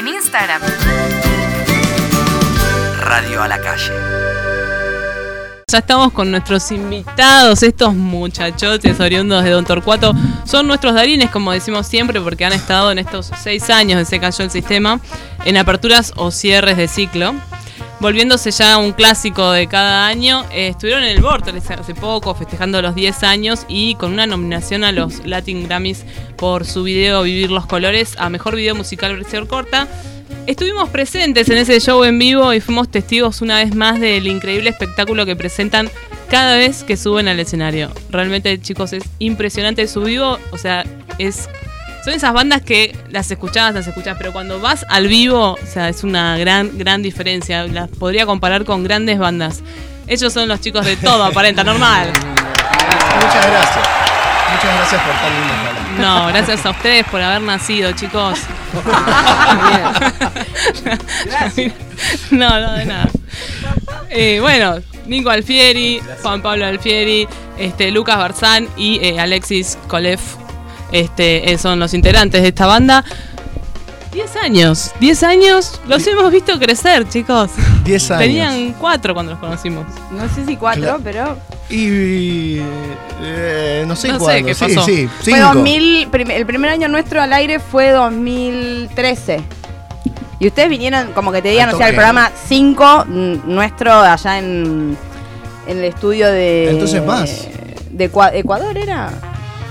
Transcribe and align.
en 0.00 0.08
Instagram. 0.08 0.62
Radio 3.00 3.42
a 3.42 3.48
la 3.48 3.60
calle. 3.60 3.92
Ya 5.70 5.78
estamos 5.78 6.12
con 6.12 6.30
nuestros 6.30 6.72
invitados, 6.72 7.62
estos 7.62 7.94
muchachotes 7.94 8.98
oriundos 8.98 9.44
de 9.44 9.50
Don 9.50 9.66
Torcuato. 9.66 10.14
Son 10.44 10.66
nuestros 10.66 10.94
darines, 10.94 11.30
como 11.30 11.52
decimos 11.52 11.86
siempre, 11.86 12.18
porque 12.18 12.46
han 12.46 12.54
estado 12.54 12.90
en 12.90 12.98
estos 12.98 13.30
seis 13.42 13.68
años 13.68 13.98
de 13.98 14.06
Se 14.06 14.18
Cayó 14.18 14.42
el 14.42 14.50
Sistema, 14.50 15.00
en 15.44 15.58
aperturas 15.58 16.14
o 16.16 16.30
cierres 16.30 16.78
de 16.78 16.88
ciclo. 16.88 17.34
Volviéndose 18.00 18.50
ya 18.50 18.78
un 18.78 18.92
clásico 18.92 19.52
de 19.52 19.66
cada 19.66 20.06
año, 20.06 20.46
eh, 20.50 20.68
estuvieron 20.68 21.04
en 21.04 21.10
el 21.10 21.20
Vortex 21.20 21.70
hace 21.70 21.94
poco, 21.94 22.34
festejando 22.34 22.80
los 22.80 22.94
10 22.94 23.22
años 23.24 23.66
y 23.68 23.94
con 23.96 24.12
una 24.14 24.26
nominación 24.26 24.84
a 24.84 24.92
los 24.92 25.26
Latin 25.26 25.68
Grammys 25.68 26.04
por 26.36 26.64
su 26.64 26.82
video 26.82 27.22
Vivir 27.22 27.50
los 27.50 27.66
Colores 27.66 28.14
a 28.18 28.30
Mejor 28.30 28.56
Video 28.56 28.74
Musical 28.74 29.14
Versión 29.16 29.46
Corta. 29.46 29.86
Estuvimos 30.46 30.88
presentes 30.88 31.50
en 31.50 31.58
ese 31.58 31.78
show 31.78 32.02
en 32.04 32.18
vivo 32.18 32.54
y 32.54 32.60
fuimos 32.60 32.90
testigos 32.90 33.42
una 33.42 33.58
vez 33.58 33.74
más 33.74 34.00
del 34.00 34.26
increíble 34.26 34.70
espectáculo 34.70 35.26
que 35.26 35.36
presentan 35.36 35.90
cada 36.30 36.56
vez 36.56 36.84
que 36.84 36.96
suben 36.96 37.28
al 37.28 37.38
escenario. 37.38 37.90
Realmente, 38.08 38.58
chicos, 38.62 38.94
es 38.94 39.04
impresionante 39.18 39.86
su 39.86 40.00
vivo. 40.02 40.38
O 40.52 40.58
sea, 40.58 40.84
es. 41.18 41.48
Son 42.04 42.14
esas 42.14 42.32
bandas 42.32 42.62
que 42.62 42.96
las 43.10 43.30
escuchabas, 43.30 43.74
las 43.74 43.86
escuchas, 43.86 44.16
pero 44.18 44.32
cuando 44.32 44.58
vas 44.58 44.86
al 44.88 45.06
vivo, 45.06 45.58
o 45.62 45.66
sea, 45.66 45.90
es 45.90 46.02
una 46.02 46.38
gran, 46.38 46.78
gran 46.78 47.02
diferencia. 47.02 47.64
Las 47.64 47.88
podría 47.88 48.24
comparar 48.24 48.64
con 48.64 48.84
grandes 48.84 49.18
bandas. 49.18 49.62
Ellos 50.06 50.32
son 50.32 50.48
los 50.48 50.60
chicos 50.60 50.86
de 50.86 50.96
todo, 50.96 51.24
aparenta, 51.24 51.62
normal. 51.62 52.08
Muchas 52.12 53.46
gracias. 53.46 53.86
Muchas 54.52 54.76
gracias 54.76 55.02
por 55.02 55.12
tan 55.12 55.48
palabras. 55.48 55.74
No, 55.98 56.26
gracias 56.28 56.64
a 56.66 56.70
ustedes 56.70 57.04
por 57.06 57.20
haber 57.20 57.42
nacido, 57.42 57.92
chicos. 57.92 58.40
no, 62.30 62.60
no, 62.60 62.72
de 62.72 62.86
nada. 62.86 63.10
Eh, 64.08 64.38
bueno, 64.40 64.76
Nico 65.06 65.28
Alfieri, 65.30 66.00
Juan 66.22 66.40
Pablo 66.40 66.64
Alfieri, 66.66 67.28
este, 67.58 67.90
Lucas 67.90 68.16
Barzán 68.16 68.68
y 68.76 69.04
eh, 69.04 69.20
Alexis 69.20 69.76
Kolev 69.86 70.20
este, 70.92 71.52
eh, 71.52 71.58
son 71.58 71.78
los 71.78 71.94
integrantes 71.94 72.42
de 72.42 72.48
esta 72.48 72.66
banda. 72.66 73.04
10 74.12 74.36
años, 74.36 74.90
10 74.98 75.22
años, 75.22 75.80
los 75.86 76.04
hemos 76.08 76.32
visto 76.32 76.58
crecer, 76.58 77.08
chicos. 77.08 77.50
10 77.84 78.10
años. 78.10 78.20
Tenían 78.22 78.72
4 78.72 79.14
cuando 79.14 79.32
los 79.32 79.40
conocimos. 79.40 79.86
No 80.10 80.28
sé 80.34 80.44
si 80.44 80.56
cuatro, 80.56 80.82
Claro. 80.82 81.00
pero. 81.04 81.38
Y. 81.70 82.58
eh, 83.22 83.84
no 83.86 83.94
sé 83.94 84.08
No 84.08 84.14
sé 84.18 84.24
cuándo. 84.24 84.46
qué 84.48 84.54
sí, 84.54 84.64
pasó. 84.74 84.82
sí. 84.84 85.06
Fue 85.22 85.34
Cinco. 85.34 85.54
2000, 85.54 86.08
prim- 86.08 86.30
el 86.32 86.44
primer 86.44 86.70
año 86.70 86.88
nuestro 86.88 87.22
al 87.22 87.32
aire 87.32 87.60
fue 87.60 87.90
2013. 87.90 89.40
Y 90.40 90.46
ustedes 90.48 90.68
vinieron, 90.70 91.12
como 91.12 91.30
que 91.30 91.40
te 91.42 91.50
digan, 91.50 91.68
Al 91.68 91.74
o 91.76 91.78
sea, 91.78 91.88
el 91.90 91.94
programa 91.94 92.32
5 92.48 93.04
nuestro 93.04 93.92
allá 93.92 94.38
en, 94.38 94.96
en 95.68 95.78
el 95.78 95.84
estudio 95.84 96.26
de. 96.32 96.70
Entonces 96.70 97.04
más. 97.04 97.46
¿De 97.90 98.10
Ecua- 98.10 98.32
Ecuador 98.34 98.76
era? 98.76 99.10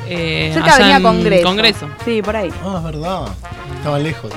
Eh, 0.09 0.51
Cerca 0.53 0.95
en 0.97 1.03
Congreso. 1.03 1.43
Congreso. 1.47 1.89
Sí, 2.05 2.21
por 2.21 2.35
ahí. 2.35 2.49
Ah, 2.63 2.75
es 2.77 2.83
verdad. 2.83 3.21
Estaban 3.77 4.03
lejos. 4.03 4.31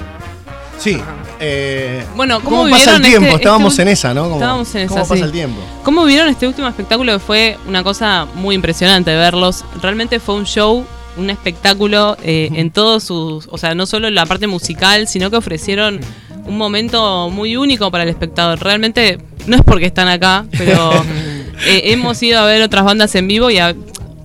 Sí. 0.79 0.99
Eh, 1.39 2.05
Bueno, 2.17 2.41
¿cómo, 2.43 2.63
¿Cómo, 2.63 2.71
pasa 2.71 2.97
el 2.97 3.03
tiempo? 3.03 3.25
este- 3.27 3.37
Estábamos 3.37 3.73
este 3.75 3.83
en 3.83 3.89
esa, 3.89 4.15
¿no? 4.15 4.33
Estábamos 4.35 4.75
en 4.75 4.89
¿Cómo 4.89 5.01
esa, 5.01 5.09
pasa 5.09 5.17
sí. 5.17 5.23
el 5.23 5.33
tiempo? 5.33 5.61
¿Cómo 5.85 6.05
vieron 6.05 6.29
este 6.29 6.47
último 6.49 6.67
espectáculo? 6.69 7.13
Que 7.13 7.19
fue 7.21 7.57
una 7.69 7.83
cosa 7.85 8.27
muy 8.35 8.55
impresionante 8.55 9.15
verlos. 9.15 9.65
Realmente 9.81 10.19
fue 10.19 10.35
un 10.35 10.45
show, 10.45 10.85
un 11.17 11.31
espectáculo 11.31 12.17
eh, 12.23 12.51
en 12.55 12.71
todos 12.73 13.05
sus. 13.05 13.47
O 13.51 13.59
sea, 13.59 13.75
no 13.75 13.87
solo 13.87 14.09
en 14.09 14.15
la 14.17 14.27
parte 14.27 14.47
musical, 14.49 15.07
sino 15.07 15.31
que 15.31 15.37
ofrecieron 15.37 16.01
un 16.47 16.59
momento 16.59 17.31
muy 17.31 17.57
único 17.57 17.91
para 17.93 18.03
el 18.03 18.11
espectador. 18.11 18.59
Realmente, 18.61 19.19
no 19.47 19.55
es 19.57 19.63
porque 19.63 19.87
están 19.87 20.09
acá, 20.09 20.47
pero 20.59 20.91
eh, 21.67 21.83
hemos 21.93 22.21
ido 22.25 22.41
a 22.41 22.45
ver 22.45 22.61
otras 22.63 22.85
bandas 22.85 23.15
en 23.15 23.29
vivo 23.29 23.51
y 23.51 23.59
a- 23.59 23.75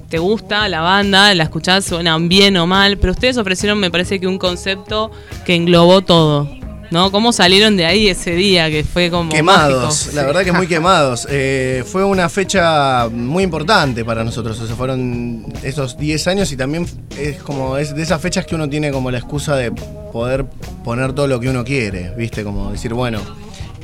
te 0.10 0.20
gusta 0.20 0.68
la 0.70 0.82
banda, 0.82 1.34
la 1.34 1.44
escuchás, 1.44 1.86
suenan 1.86 2.30
bien 2.30 2.56
o 2.58 2.68
mal, 2.68 2.98
pero 2.98 3.12
ustedes 3.12 3.38
ofrecieron, 3.38 3.80
me 3.80 3.92
parece 3.92 4.20
que 4.20 4.28
un 4.28 4.38
concepto 4.38 5.12
que 5.46 5.56
englobó 5.56 6.02
todo. 6.02 6.50
¿No? 6.90 7.12
¿Cómo 7.12 7.34
salieron 7.34 7.76
de 7.76 7.86
ahí 7.86 8.08
ese 8.08 8.32
día 8.32 8.70
que 8.70 8.86
fue 8.86 9.10
como 9.10 9.30
Quemados, 9.30 10.06
mágico? 10.06 10.16
la 10.16 10.24
verdad 10.24 10.44
que 10.46 10.54
muy 10.54 10.68
quemados. 10.68 11.28
Eh, 11.30 11.84
fue 11.86 12.06
una 12.06 12.30
fecha 12.30 13.10
muy 13.12 13.44
importante 13.44 14.06
para 14.06 14.24
nosotros. 14.24 14.58
O 14.62 14.66
sea, 14.66 14.74
fueron 14.74 15.46
esos 15.64 15.98
10 15.98 16.28
años 16.28 16.50
y 16.54 16.56
también 16.56 16.88
es 17.20 17.44
como 17.44 17.78
es 17.78 17.94
de 17.94 18.04
esas 18.04 18.22
fechas 18.22 18.46
que 18.46 18.56
uno 18.56 18.70
tiene 18.70 18.90
como 18.92 19.12
la 19.12 19.18
excusa 19.18 19.58
de 19.58 19.74
poder 20.14 20.46
poner 20.86 21.12
todo 21.12 21.28
lo 21.28 21.42
que 21.42 21.50
uno 21.50 21.66
quiere, 21.66 22.14
¿viste? 22.16 22.46
Como 22.46 22.72
decir, 22.72 22.94
bueno, 22.94 23.20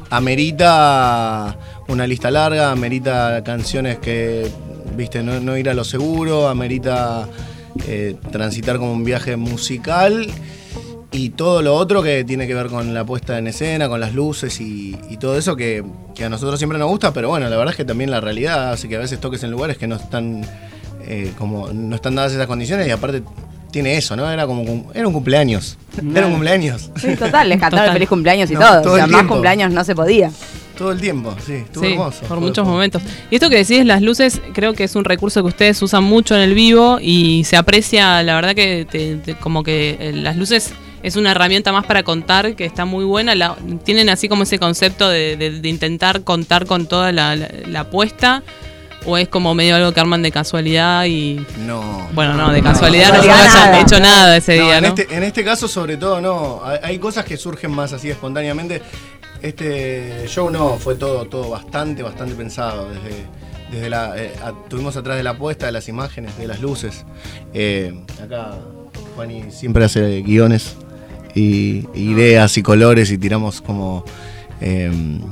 amerita 0.09 1.57
una 1.89 2.07
lista 2.07 2.31
larga, 2.31 2.71
amerita 2.71 3.43
canciones 3.43 3.97
que, 3.97 4.49
¿viste? 4.95 5.23
No, 5.23 5.39
no 5.39 5.57
ir 5.57 5.69
a 5.69 5.73
lo 5.73 5.83
seguro, 5.83 6.47
amerita 6.47 7.27
eh, 7.87 8.15
transitar 8.31 8.77
como 8.77 8.93
un 8.93 9.03
viaje 9.03 9.35
musical 9.35 10.27
y 11.11 11.29
todo 11.29 11.61
lo 11.61 11.75
otro 11.75 12.01
que 12.01 12.23
tiene 12.23 12.47
que 12.47 12.55
ver 12.55 12.67
con 12.67 12.93
la 12.93 13.05
puesta 13.05 13.37
en 13.37 13.47
escena, 13.47 13.87
con 13.87 13.99
las 13.99 14.13
luces 14.13 14.59
y, 14.61 14.97
y 15.09 15.17
todo 15.17 15.37
eso 15.37 15.55
que, 15.55 15.83
que 16.15 16.25
a 16.25 16.29
nosotros 16.29 16.59
siempre 16.59 16.79
nos 16.79 16.89
gusta, 16.89 17.13
pero 17.13 17.29
bueno, 17.29 17.47
la 17.49 17.55
verdad 17.57 17.71
es 17.73 17.77
que 17.77 17.85
también 17.85 18.09
la 18.09 18.19
realidad 18.19 18.71
hace 18.71 18.89
que 18.89 18.95
a 18.95 18.99
veces 18.99 19.19
toques 19.19 19.43
en 19.43 19.51
lugares 19.51 19.77
que 19.77 19.87
no 19.87 19.95
están 19.95 20.43
eh, 21.05 21.31
como 21.37 21.67
no 21.73 21.95
están 21.95 22.15
dadas 22.15 22.31
esas 22.33 22.47
condiciones 22.47 22.87
y 22.87 22.91
aparte 22.91 23.21
tiene 23.71 23.97
eso, 23.97 24.15
¿no? 24.15 24.29
Era 24.31 24.45
como 24.47 24.91
era 24.93 25.07
un 25.07 25.13
cumpleaños. 25.13 25.77
Era 26.15 26.27
un 26.27 26.33
cumpleaños. 26.33 26.91
Sí, 26.95 27.15
total, 27.15 27.49
les 27.49 27.59
cantaron 27.59 27.91
feliz 27.93 28.07
cumpleaños 28.07 28.49
y 28.51 28.53
No, 28.53 28.59
todo. 28.61 28.81
todo 28.83 28.93
o 28.93 28.97
sea, 28.97 29.07
más 29.07 29.25
cumpleaños 29.25 29.71
no 29.71 29.83
se 29.83 29.95
podía. 29.95 30.31
Todo 30.77 30.91
el 30.91 30.99
tiempo, 30.99 31.35
sí, 31.45 31.53
estuvo 31.53 31.83
Sí, 31.83 31.91
hermoso. 31.93 32.25
por 32.25 32.39
muchos 32.39 32.63
fue- 32.63 32.71
momentos. 32.73 33.01
Y 33.29 33.35
esto 33.35 33.49
que 33.49 33.57
decís, 33.57 33.85
las 33.85 34.01
luces, 34.01 34.41
creo 34.53 34.73
que 34.73 34.83
es 34.85 34.95
un 34.95 35.05
recurso 35.05 35.41
que 35.43 35.47
ustedes 35.49 35.81
usan 35.81 36.03
mucho 36.03 36.35
en 36.35 36.41
el 36.41 36.53
vivo 36.55 36.97
y 37.01 37.43
se 37.43 37.57
aprecia, 37.57 38.23
la 38.23 38.35
verdad 38.35 38.55
que 38.55 38.87
te- 38.89 39.17
te- 39.17 39.35
como 39.35 39.63
que 39.63 39.97
eh, 39.99 40.13
las 40.13 40.35
luces 40.35 40.73
es 41.03 41.15
una 41.15 41.31
herramienta 41.31 41.71
más 41.71 41.85
para 41.85 42.01
contar 42.03 42.55
que 42.55 42.65
está 42.65 42.85
muy 42.85 43.05
buena. 43.05 43.35
La- 43.35 43.55
tienen 43.83 44.09
así 44.09 44.27
como 44.29 44.43
ese 44.43 44.57
concepto 44.57 45.09
de, 45.09 45.37
de- 45.37 45.59
de 45.59 45.69
intentar 45.69 46.23
contar 46.23 46.65
con 46.65 46.87
toda 46.87 47.11
la, 47.11 47.35
la, 47.35 47.49
la 47.67 47.79
apuesta 47.81 48.41
o 49.05 49.17
es 49.17 49.27
como 49.27 49.53
medio 49.53 49.75
algo 49.75 49.91
que 49.91 49.99
arman 49.99 50.21
de 50.21 50.31
casualidad 50.31 51.03
y... 51.05 51.45
No. 51.67 52.07
Bueno, 52.13 52.35
no, 52.35 52.53
de 52.53 52.63
casualidad 52.63 53.07
no, 53.09 53.15
casualidad 53.15 53.41
hayan 53.41 53.71
nada. 53.71 53.81
hecho 53.81 53.99
nada 53.99 54.37
ese 54.37 54.57
No, 54.57 54.63
día, 54.65 54.77
en, 54.77 54.83
¿no? 54.83 54.87
este, 54.89 55.13
en 55.13 55.23
este 55.23 55.43
caso, 55.43 55.67
sobre 55.67 55.97
todo, 55.97 56.21
no. 56.21 56.61
Hay, 56.63 56.79
hay 56.81 56.99
cosas 56.99 57.25
que 57.25 57.35
surgen 57.35 57.71
más 57.71 57.91
así 57.91 58.09
espontáneamente. 58.09 58.81
Este 59.43 60.25
show 60.27 60.49
no, 60.49 60.77
fue 60.77 60.95
todo, 60.95 61.25
todo 61.25 61.49
bastante, 61.49 62.01
bastante 62.01 62.33
pensado. 62.33 62.89
Desde, 62.89 63.25
desde 63.71 63.89
la. 63.89 64.17
eh, 64.17 64.31
a- 64.43 64.53
tuvimos 64.69 64.95
atrás 64.97 65.17
de 65.17 65.23
la 65.23 65.31
apuesta, 65.31 65.65
de 65.65 65.73
las 65.73 65.87
imágenes, 65.89 66.37
de 66.37 66.47
las 66.47 66.61
luces. 66.61 67.05
Eh, 67.53 67.93
acá 68.23 68.55
Juani 69.15 69.51
siempre 69.51 69.83
hace 69.85 70.21
guiones 70.21 70.75
y 71.35 71.85
ideas 71.93 72.57
y 72.57 72.63
colores 72.63 73.11
y 73.11 73.17
tiramos 73.17 73.61
como. 73.61 74.05
eh, 74.61 74.89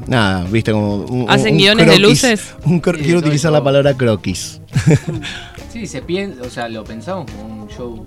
nada, 0.07 0.43
viste, 0.43 0.73
como. 0.73 0.97
Un, 1.05 1.29
¿Hacen 1.29 1.53
un 1.53 1.57
guiones 1.59 1.87
de 1.87 1.99
luces? 1.99 2.53
Un 2.65 2.81
cro- 2.81 2.97
Sí, 2.97 3.03
quiero 3.05 3.19
utilizar 3.19 3.51
la 3.53 3.63
palabra 3.63 3.93
croquis. 3.95 4.59
Sí, 5.71 5.87
se 5.87 6.01
piensa, 6.01 6.41
o 6.41 6.49
sea, 6.49 6.67
lo 6.67 6.83
pensamos 6.83 7.31
como 7.31 7.63
un 7.63 7.69
show, 7.69 8.05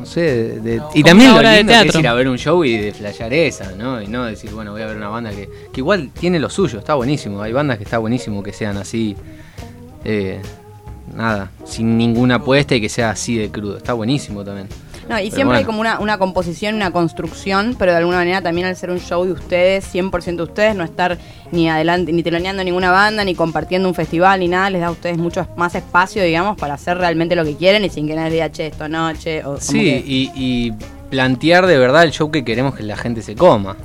no 0.00 0.06
sé, 0.06 0.60
de, 0.60 0.80
y 0.94 1.02
también 1.02 1.34
lo 1.34 1.42
lindo 1.42 1.72
que 1.72 1.88
es 1.88 1.94
ir 1.94 2.08
a 2.08 2.14
ver 2.14 2.26
un 2.26 2.38
show 2.38 2.64
y 2.64 2.74
de 2.74 2.92
flashear 2.92 3.32
esa, 3.34 3.72
¿no? 3.72 4.00
Y 4.00 4.06
no 4.06 4.24
decir, 4.24 4.50
bueno, 4.50 4.72
voy 4.72 4.80
a 4.80 4.86
ver 4.86 4.96
una 4.96 5.08
banda 5.08 5.30
que, 5.30 5.48
que 5.70 5.80
igual 5.80 6.10
tiene 6.18 6.38
lo 6.38 6.48
suyo, 6.48 6.78
está 6.78 6.94
buenísimo. 6.94 7.42
Hay 7.42 7.52
bandas 7.52 7.76
que 7.76 7.84
está 7.84 7.98
buenísimo 7.98 8.42
que 8.42 8.54
sean 8.54 8.78
así, 8.78 9.14
eh, 10.04 10.40
nada, 11.14 11.50
sin 11.66 11.98
ninguna 11.98 12.36
apuesta 12.36 12.74
y 12.74 12.80
que 12.80 12.88
sea 12.88 13.10
así 13.10 13.36
de 13.36 13.50
crudo. 13.50 13.76
Está 13.76 13.92
buenísimo 13.92 14.42
también. 14.42 14.68
No, 15.10 15.18
y 15.18 15.24
Pero 15.24 15.34
siempre 15.34 15.58
hay 15.58 15.64
como 15.64 15.80
una, 15.80 15.98
una 15.98 16.16
composición, 16.18 16.74
una 16.76 16.90
construcción, 16.92 17.76
pero 17.78 17.92
de 17.92 17.98
alguna 17.98 18.16
manera 18.18 18.40
también 18.40 18.66
al 18.66 18.76
ser 18.76 18.90
un 18.90 19.00
show 19.00 19.24
de 19.24 19.32
ustedes, 19.32 19.84
100% 19.92 20.36
de 20.36 20.42
ustedes, 20.42 20.74
no 20.76 20.84
estar 20.84 21.18
ni 21.52 21.68
adelante, 21.68 22.12
ni 22.12 22.22
teloneando 22.22 22.64
ninguna 22.64 22.90
banda, 22.92 23.24
ni 23.24 23.34
compartiendo 23.34 23.88
un 23.88 23.94
festival, 23.94 24.40
ni 24.40 24.48
nada, 24.48 24.70
les 24.70 24.80
da 24.80 24.86
a 24.86 24.90
ustedes 24.92 25.18
mucho 25.18 25.46
más 25.56 25.74
espacio, 25.74 26.22
digamos, 26.22 26.56
para 26.56 26.74
hacer 26.74 26.96
realmente 26.96 27.34
lo 27.36 27.44
que 27.44 27.56
quieren 27.56 27.84
y 27.84 27.90
sin 27.90 28.06
que 28.06 28.14
nadie 28.14 28.30
diga, 28.32 28.50
che, 28.52 28.68
esto 28.68 28.88
noche, 28.88 29.44
o 29.44 29.60
Sí, 29.60 29.80
que- 29.84 30.04
y, 30.06 30.30
y 30.34 30.72
plantear 31.10 31.66
de 31.66 31.76
verdad 31.76 32.04
el 32.04 32.12
show 32.12 32.30
que 32.30 32.44
queremos 32.44 32.74
que 32.74 32.84
la 32.84 32.96
gente 32.96 33.20
se 33.22 33.34
coma. 33.34 33.76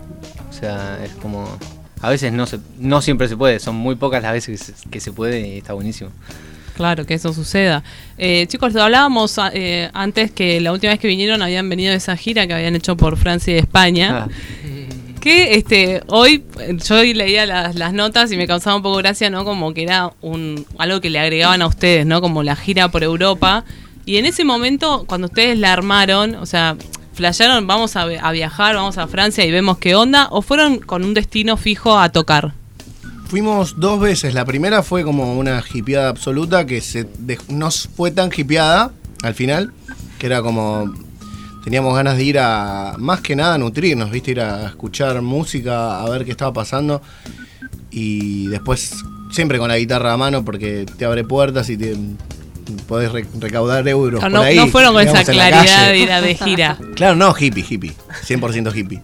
O 0.50 0.54
sea, 0.54 1.00
es 1.04 1.12
como... 1.16 1.48
A 2.02 2.10
veces 2.10 2.32
no, 2.32 2.46
se, 2.46 2.60
no 2.78 3.02
siempre 3.02 3.28
se 3.28 3.36
puede, 3.36 3.60
son 3.60 3.76
muy 3.78 3.96
pocas 3.96 4.22
las 4.22 4.32
veces 4.32 4.60
que 4.60 4.74
se, 4.74 4.90
que 4.90 5.00
se 5.00 5.12
puede 5.12 5.40
y 5.48 5.58
está 5.58 5.74
buenísimo. 5.74 6.12
Claro, 6.76 7.06
que 7.06 7.14
eso 7.14 7.34
suceda. 7.34 7.84
Eh, 8.18 8.46
chicos, 8.48 8.76
hablábamos 8.76 9.38
a- 9.40 9.50
eh, 9.54 9.90
antes 9.94 10.32
que 10.32 10.60
la 10.60 10.74
última 10.74 10.92
vez 10.92 11.00
que 11.00 11.08
vinieron 11.08 11.42
habían 11.42 11.70
venido 11.70 11.92
de 11.92 11.98
esa 11.98 12.18
gira 12.18 12.46
que 12.48 12.54
habían 12.54 12.76
hecho 12.76 12.98
por 12.98 13.16
Francia 13.18 13.54
y 13.56 13.58
España. 13.58 14.28
Ah. 14.28 14.28
Que 15.22 15.56
este, 15.56 16.02
hoy 16.08 16.44
yo 16.86 16.96
hoy 16.98 17.14
leía 17.16 17.46
las, 17.48 17.76
las 17.76 17.94
notas 17.94 18.32
y 18.32 18.38
me 18.38 18.46
causaba 18.46 18.76
un 18.76 18.84
poco 18.84 18.98
gracia, 18.98 19.30
¿no? 19.32 19.44
Como 19.44 19.74
que 19.74 19.82
era 19.84 20.12
un 20.22 20.66
algo 20.78 21.02
que 21.02 21.10
le 21.10 21.18
agregaban 21.20 21.62
a 21.64 21.68
ustedes, 21.68 22.06
¿no? 22.06 22.22
Como 22.22 22.44
la 22.44 22.56
gira 22.56 22.90
por 22.90 23.04
Europa. 23.04 23.66
Y 24.06 24.18
en 24.18 24.26
ese 24.28 24.44
momento, 24.44 25.06
cuando 25.08 25.26
ustedes 25.28 25.58
la 25.58 25.74
armaron, 25.74 26.36
o 26.36 26.46
sea, 26.46 26.76
flashearon, 27.14 27.66
vamos 27.66 27.96
a, 27.96 28.02
a 28.04 28.32
viajar, 28.34 28.76
vamos 28.76 29.00
a 29.00 29.08
Francia 29.08 29.44
y 29.46 29.50
vemos 29.50 29.80
qué 29.80 29.96
onda, 29.96 30.28
o 30.30 30.44
fueron 30.44 30.78
con 30.78 31.04
un 31.04 31.16
destino 31.16 31.58
fijo 31.58 31.98
a 31.98 32.10
tocar? 32.10 32.54
Fuimos 33.36 33.78
dos 33.82 34.00
veces. 34.00 34.34
La 34.34 34.46
primera 34.46 34.82
fue 34.82 35.04
como 35.04 35.38
una 35.38 35.62
hipeada 35.74 36.08
absoluta 36.08 36.66
que 36.66 36.80
se 36.80 37.06
no 37.50 37.70
fue 37.70 38.12
tan 38.12 38.30
hipeada 38.34 38.94
al 39.24 39.34
final, 39.34 39.74
que 40.18 40.28
era 40.28 40.42
como 40.42 40.94
teníamos 41.62 41.94
ganas 41.98 42.16
de 42.16 42.24
ir 42.24 42.40
a 42.40 42.96
más 42.98 43.20
que 43.20 43.36
nada 43.36 43.56
a 43.56 43.58
nutrirnos, 43.58 44.10
¿viste? 44.10 44.32
Ir 44.32 44.40
a 44.40 44.68
escuchar 44.68 45.22
música, 45.22 46.00
a 46.02 46.10
ver 46.10 46.24
qué 46.24 46.32
estaba 46.32 46.54
pasando 46.54 47.02
y 47.92 48.48
después 48.48 49.04
siempre 49.32 49.58
con 49.58 49.68
la 49.68 49.78
guitarra 49.80 50.14
a 50.14 50.18
mano 50.18 50.46
porque 50.46 50.86
te 50.98 51.04
abre 51.04 51.26
puertas 51.26 51.70
y 51.70 51.76
te 51.76 51.94
podés 52.88 53.12
re- 53.12 53.26
recaudar 53.42 53.86
euros 53.90 54.24
No, 54.24 54.30
por 54.30 54.40
ahí, 54.46 54.56
no 54.56 54.68
fueron 54.68 54.94
con 54.94 55.06
esa 55.06 55.26
claridad 55.30 55.90
de 55.90 55.98
ir 56.00 56.12
a 56.14 56.22
de 56.22 56.36
gira. 56.36 56.78
Claro, 56.96 57.18
no, 57.18 57.36
hippie, 57.38 57.66
hippie. 57.70 57.92
100% 58.26 58.74
hippie. 58.74 59.02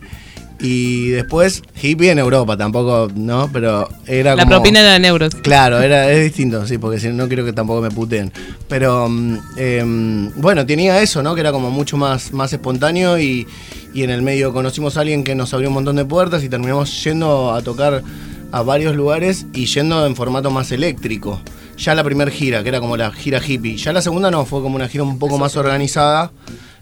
Y 0.61 1.09
después, 1.09 1.63
hippie 1.81 2.11
en 2.11 2.19
Europa, 2.19 2.55
tampoco, 2.55 3.11
¿no? 3.15 3.49
Pero 3.51 3.89
era 4.05 4.35
La 4.35 4.43
como... 4.43 4.57
propina 4.57 4.81
era 4.81 4.95
en 4.95 5.05
euros. 5.05 5.33
Claro, 5.35 5.81
era, 5.81 6.11
es 6.11 6.23
distinto, 6.23 6.67
sí, 6.67 6.77
porque 6.77 6.99
si 6.99 7.07
no, 7.07 7.15
no 7.15 7.27
quiero 7.27 7.43
que 7.43 7.51
tampoco 7.53 7.81
me 7.81 7.89
puteen. 7.89 8.31
Pero 8.67 9.09
mm, 9.09 9.37
em, 9.57 10.31
bueno, 10.35 10.63
tenía 10.65 11.01
eso, 11.01 11.23
¿no? 11.23 11.33
Que 11.33 11.41
era 11.41 11.51
como 11.51 11.71
mucho 11.71 11.97
más, 11.97 12.31
más 12.31 12.53
espontáneo 12.53 13.17
y, 13.17 13.47
y 13.93 14.03
en 14.03 14.11
el 14.11 14.21
medio 14.21 14.53
conocimos 14.53 14.97
a 14.97 15.01
alguien 15.01 15.23
que 15.23 15.33
nos 15.33 15.51
abrió 15.53 15.69
un 15.69 15.73
montón 15.75 15.95
de 15.95 16.05
puertas 16.05 16.43
y 16.43 16.49
terminamos 16.49 17.03
yendo 17.03 17.51
a 17.53 17.61
tocar 17.63 18.03
a 18.51 18.61
varios 18.61 18.95
lugares 18.95 19.45
y 19.53 19.65
yendo 19.65 20.05
en 20.05 20.15
formato 20.15 20.51
más 20.51 20.71
eléctrico. 20.71 21.41
Ya 21.77 21.95
la 21.95 22.03
primera 22.03 22.29
gira, 22.29 22.61
que 22.61 22.69
era 22.69 22.79
como 22.79 22.95
la 22.97 23.11
gira 23.11 23.41
hippie. 23.45 23.77
Ya 23.77 23.93
la 23.93 24.01
segunda 24.03 24.29
no, 24.29 24.45
fue 24.45 24.61
como 24.61 24.75
una 24.75 24.87
gira 24.87 25.03
un 25.03 25.17
poco 25.17 25.39
más 25.39 25.55
organizada. 25.55 26.31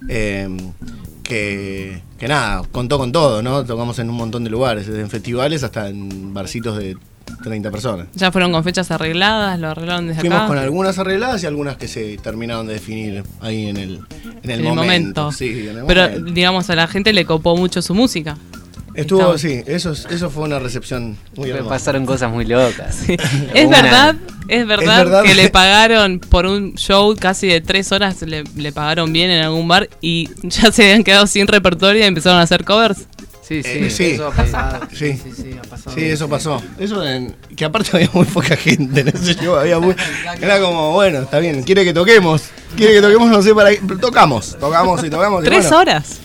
em, 0.09 0.57
que, 1.29 2.01
que 2.17 2.27
nada, 2.27 2.63
contó 2.73 2.97
con 2.97 3.13
todo, 3.13 3.41
¿no? 3.41 3.63
Tocamos 3.63 3.97
en 3.99 4.09
un 4.09 4.17
montón 4.17 4.43
de 4.43 4.49
lugares, 4.49 4.85
desde 4.87 4.99
en 4.99 5.09
festivales 5.09 5.63
hasta 5.63 5.87
en 5.87 6.33
barcitos 6.33 6.77
de 6.77 6.97
30 7.43 7.71
personas. 7.71 8.07
Ya 8.15 8.31
fueron 8.31 8.51
con 8.51 8.63
fechas 8.65 8.91
arregladas, 8.91 9.57
lo 9.59 9.69
arreglaron 9.69 10.07
desde 10.07 10.19
Fuimos 10.21 10.39
acá. 10.39 10.47
con 10.47 10.57
algunas 10.57 10.97
arregladas 10.99 11.41
y 11.43 11.45
algunas 11.45 11.77
que 11.77 11.87
se 11.87 12.17
terminaron 12.17 12.67
de 12.67 12.73
definir 12.73 13.23
ahí 13.39 13.67
en 13.67 13.77
el, 13.77 13.99
en 14.43 14.49
el 14.49 14.49
en 14.49 14.51
el 14.51 14.63
momento. 14.63 15.21
momento. 15.23 15.31
Sí, 15.31 15.67
en 15.69 15.77
el 15.77 15.85
Pero 15.85 16.01
momento. 16.09 16.31
digamos, 16.33 16.69
a 16.69 16.75
la 16.75 16.87
gente 16.87 17.13
le 17.13 17.23
copó 17.25 17.55
mucho 17.55 17.81
su 17.81 17.93
música. 17.93 18.35
Estuvo, 19.01 19.37
sí, 19.37 19.63
eso, 19.65 19.91
es- 19.91 20.05
eso 20.09 20.29
fue 20.29 20.43
una 20.43 20.59
recepción 20.59 21.17
muy 21.35 21.49
hermosa. 21.49 21.69
pasaron 21.69 22.05
cosas 22.05 22.31
muy 22.31 22.45
locas. 22.45 22.97
Es 23.53 23.65
Una- 23.65 23.81
verdad, 23.81 24.15
es 24.47 24.67
verdad, 24.67 24.97
verdad. 25.05 25.23
que 25.23 25.35
le 25.35 25.49
pagaron 25.51 26.19
por 26.19 26.45
un 26.45 26.75
show 26.75 27.15
casi 27.19 27.47
de 27.47 27.61
tres 27.61 27.91
horas, 27.91 28.21
le, 28.23 28.43
le 28.55 28.71
pagaron 28.71 29.11
bien 29.13 29.29
en 29.31 29.43
algún 29.43 29.67
bar 29.67 29.89
y 30.01 30.29
ya 30.43 30.71
se 30.71 30.83
habían 30.83 31.03
quedado 31.03 31.27
sin 31.27 31.47
repertorio 31.47 32.01
y 32.03 32.05
empezaron 32.05 32.39
a 32.39 32.43
hacer 32.43 32.63
covers. 32.65 32.99
Sí, 33.41 33.63
sí. 33.63 33.69
Eh, 33.73 33.89
sí. 33.89 34.03
Eso 34.11 34.27
ha 34.27 34.31
pasado. 34.31 34.87
Sí. 34.93 35.13
sí, 35.13 35.31
sí, 35.35 35.55
ha 35.57 35.63
pasado. 35.67 35.95
Sí, 35.95 36.03
eso 36.05 36.29
pasó. 36.29 36.61
Eso 36.77 37.03
en, 37.03 37.35
que 37.55 37.65
aparte 37.65 37.89
había 37.93 38.09
muy 38.13 38.25
poca 38.25 38.55
gente 38.55 39.01
en 39.01 39.07
ese 39.07 39.33
show. 39.33 39.55
Había 39.55 39.79
muy, 39.79 39.95
era 40.39 40.59
como, 40.59 40.91
bueno, 40.93 41.21
está 41.21 41.39
bien, 41.39 41.63
quiere 41.63 41.83
que 41.83 41.91
toquemos. 41.91 42.43
Quiere 42.77 42.93
que 42.93 43.01
toquemos, 43.01 43.27
no 43.31 43.41
sé 43.41 43.55
para 43.55 43.71
qué. 43.71 43.81
pero 43.87 43.99
Tocamos, 43.99 44.55
tocamos 44.59 45.03
y 45.03 45.09
tocamos. 45.09 45.41
y 45.41 45.45
Tres 45.47 45.63
bueno. 45.63 45.77
horas. 45.79 46.19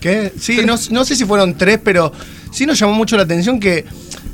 ¿Qué? 0.00 0.32
Sí, 0.38 0.60
no, 0.64 0.76
no 0.90 1.04
sé 1.04 1.16
si 1.16 1.24
fueron 1.24 1.54
tres, 1.56 1.80
pero 1.82 2.12
sí 2.52 2.66
nos 2.66 2.78
llamó 2.78 2.92
mucho 2.94 3.16
la 3.16 3.24
atención 3.24 3.58
que, 3.58 3.84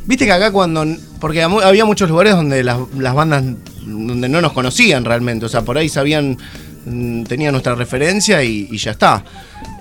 viste 0.06 0.26
que 0.26 0.32
acá 0.32 0.50
cuando, 0.52 0.84
porque 1.20 1.42
había 1.42 1.84
muchos 1.84 2.08
lugares 2.08 2.34
donde 2.34 2.62
las, 2.62 2.78
las 2.98 3.14
bandas, 3.14 3.42
donde 3.86 4.28
no 4.28 4.40
nos 4.40 4.52
conocían 4.52 5.04
realmente, 5.04 5.46
o 5.46 5.48
sea, 5.48 5.62
por 5.62 5.78
ahí 5.78 5.88
sabían, 5.88 6.36
mm, 6.84 7.24
tenían 7.24 7.52
nuestra 7.52 7.74
referencia 7.74 8.42
y, 8.42 8.68
y 8.70 8.76
ya 8.78 8.90
está. 8.90 9.24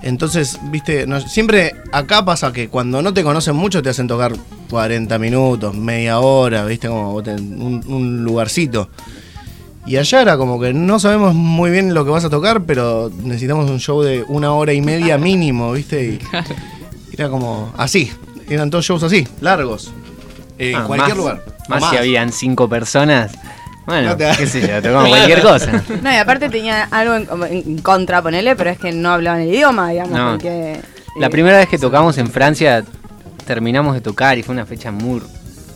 Entonces, 0.02 0.58
viste, 0.70 1.06
no- 1.06 1.20
siempre 1.20 1.74
acá 1.92 2.24
pasa 2.24 2.52
que 2.52 2.68
cuando 2.68 3.00
no 3.02 3.12
te 3.12 3.22
conocen 3.22 3.56
mucho 3.56 3.82
te 3.82 3.90
hacen 3.90 4.06
tocar 4.06 4.32
40 4.70 5.18
minutos, 5.18 5.74
media 5.74 6.18
hora, 6.20 6.64
viste, 6.64 6.88
como 6.88 7.14
un, 7.16 7.82
un 7.86 8.24
lugarcito. 8.24 8.88
Y 9.86 9.96
allá 9.98 10.22
era 10.22 10.36
como 10.38 10.58
que 10.60 10.72
no 10.72 10.98
sabemos 10.98 11.34
muy 11.34 11.70
bien 11.70 11.92
lo 11.92 12.04
que 12.04 12.10
vas 12.10 12.24
a 12.24 12.30
tocar, 12.30 12.62
pero 12.62 13.10
necesitamos 13.22 13.70
un 13.70 13.78
show 13.80 14.02
de 14.02 14.24
una 14.28 14.52
hora 14.52 14.72
y 14.72 14.80
media 14.80 15.18
mínimo, 15.18 15.72
¿viste? 15.72 16.04
Y 16.04 16.18
era 17.12 17.28
como 17.28 17.72
así. 17.76 18.10
Eran 18.48 18.70
todos 18.70 18.84
shows 18.86 19.02
así, 19.02 19.26
largos. 19.40 19.92
En 20.58 20.76
Ah, 20.76 20.84
cualquier 20.86 21.10
más- 21.10 21.16
lugar. 21.18 21.44
Más, 21.68 21.90
si 21.90 21.96
habían 21.96 22.30
cinco 22.32 22.68
personas. 22.68 23.32
Bueno, 23.86 24.10
No 24.10 24.16
te- 24.16 24.30
qué 24.38 24.46
sé 24.46 24.66
yo, 24.66 24.80
tocamos 24.82 25.08
cualquier 25.08 25.42
cosa. 25.42 25.82
No, 26.02 26.10
y 26.12 26.16
aparte 26.16 26.48
tenía 26.48 26.84
algo 26.90 27.14
en, 27.14 27.52
en 27.52 27.78
contra, 27.78 28.22
ponele, 28.22 28.56
pero 28.56 28.70
es 28.70 28.78
que 28.78 28.92
no 28.92 29.10
hablaban 29.10 29.40
el 29.42 29.48
idioma, 29.48 29.90
digamos, 29.90 30.12
No. 30.18 30.30
porque... 30.32 30.80
La 31.20 31.26
eh, 31.26 31.30
primera 31.30 31.58
vez 31.58 31.68
que 31.68 31.78
tocamos 31.78 32.16
en 32.18 32.28
Francia, 32.30 32.82
terminamos 33.46 33.94
de 33.94 34.00
tocar 34.00 34.38
y 34.38 34.42
fue 34.42 34.54
una 34.54 34.64
fecha 34.66 34.90
muy 34.90 35.20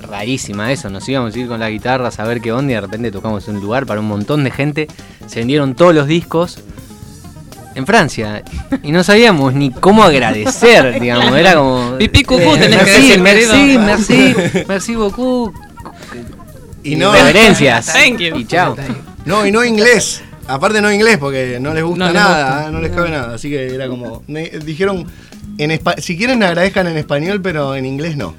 rarísima 0.08 0.72
eso. 0.72 0.90
Nos 0.90 1.08
íbamos 1.08 1.34
a 1.34 1.38
ir 1.38 1.48
con 1.48 1.60
la 1.60 1.70
guitarra 1.70 2.08
a 2.08 2.10
saber 2.10 2.40
qué 2.40 2.52
onda 2.52 2.72
y 2.72 2.74
de 2.74 2.80
repente 2.80 3.10
tocamos 3.10 3.46
en 3.48 3.56
un 3.56 3.62
lugar 3.62 3.86
para 3.86 4.00
un 4.00 4.06
montón 4.08 4.44
de 4.44 4.50
gente. 4.50 4.88
Se 5.26 5.40
vendieron 5.40 5.74
todos 5.74 5.94
los 5.94 6.06
discos 6.06 6.58
en 7.74 7.86
Francia 7.86 8.42
y 8.82 8.90
no 8.92 9.04
sabíamos 9.04 9.54
ni 9.54 9.70
cómo 9.70 10.02
agradecer, 10.02 11.00
digamos. 11.00 11.34
Era 11.36 11.54
como. 11.54 11.94
eh, 11.94 11.98
Pipí, 11.98 12.24
cucú, 12.24 12.56
tenés 12.56 12.78
que 12.78 12.84
merci, 12.84 13.02
decir, 13.08 13.20
merci, 13.20 13.50
querido. 13.52 13.80
merci, 13.82 14.34
merci 14.68 14.94
beaucoup. 14.94 15.54
Y 16.82 16.96
no, 16.96 17.12
Reverencias. 17.12 17.92
Thank 17.92 18.18
you. 18.18 18.36
Y 18.36 18.46
chao. 18.46 18.76
no, 19.24 19.46
y 19.46 19.52
no 19.52 19.64
inglés. 19.64 20.22
Aparte 20.46 20.80
no 20.80 20.90
inglés, 20.90 21.18
porque 21.18 21.58
no 21.60 21.74
les 21.74 21.84
gusta 21.84 22.06
No 22.06 22.12
les 22.12 22.14
nada, 22.22 22.52
gusta. 22.54 22.68
¿eh? 22.68 22.72
no 22.72 22.80
les 22.80 22.90
cabe 22.92 23.10
nada. 23.10 23.34
Así 23.34 23.50
que 23.50 23.66
era 23.74 23.86
como. 23.88 24.22
ne- 24.28 24.48
dijeron, 24.64 25.06
en 25.58 25.78
si 25.98 26.16
quieren 26.16 26.42
agradezcan 26.42 26.86
en 26.86 26.96
español, 26.96 27.42
pero 27.42 27.74
en 27.74 27.84
inglés 27.84 28.16
no. 28.16 28.34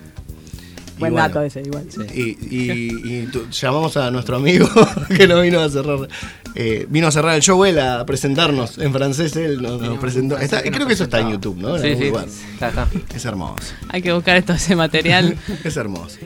Buen 0.99 1.13
bueno, 1.13 1.27
dato 1.27 1.41
ese, 1.41 1.61
igual. 1.61 1.85
Y, 2.13 2.21
y- 2.21 3.19
y 3.21 3.25
tu- 3.31 3.49
llamamos 3.49 3.95
a 3.97 4.11
nuestro 4.11 4.35
amigo 4.37 4.67
que 5.15 5.27
no 5.27 5.41
vino 5.41 5.59
a 5.61 5.69
cerrar. 5.69 6.07
eh, 6.55 6.85
vino 6.89 7.07
a 7.07 7.11
cerrar 7.11 7.35
el 7.35 7.41
show 7.41 7.63
él 7.65 7.79
a 7.79 8.05
presentarnos 8.05 8.77
en 8.77 8.91
francés. 8.91 9.35
Él 9.35 9.61
nos, 9.61 9.81
nos 9.81 9.97
presentó. 9.99 10.37
Está- 10.37 10.61
creo 10.61 10.85
que 10.87 10.93
eso 10.93 11.05
está 11.05 11.19
en 11.21 11.31
YouTube, 11.31 11.57
¿no? 11.57 11.77
Sí, 11.77 11.95
sí. 11.95 12.11
Está, 12.53 12.69
está. 12.69 12.87
Es 13.15 13.25
hermoso. 13.25 13.55
Hay 13.89 14.01
que 14.01 14.11
buscar 14.13 14.41
todo 14.43 14.57
ese 14.57 14.75
material. 14.75 15.37
Es 15.63 15.77
hermoso. 15.77 16.17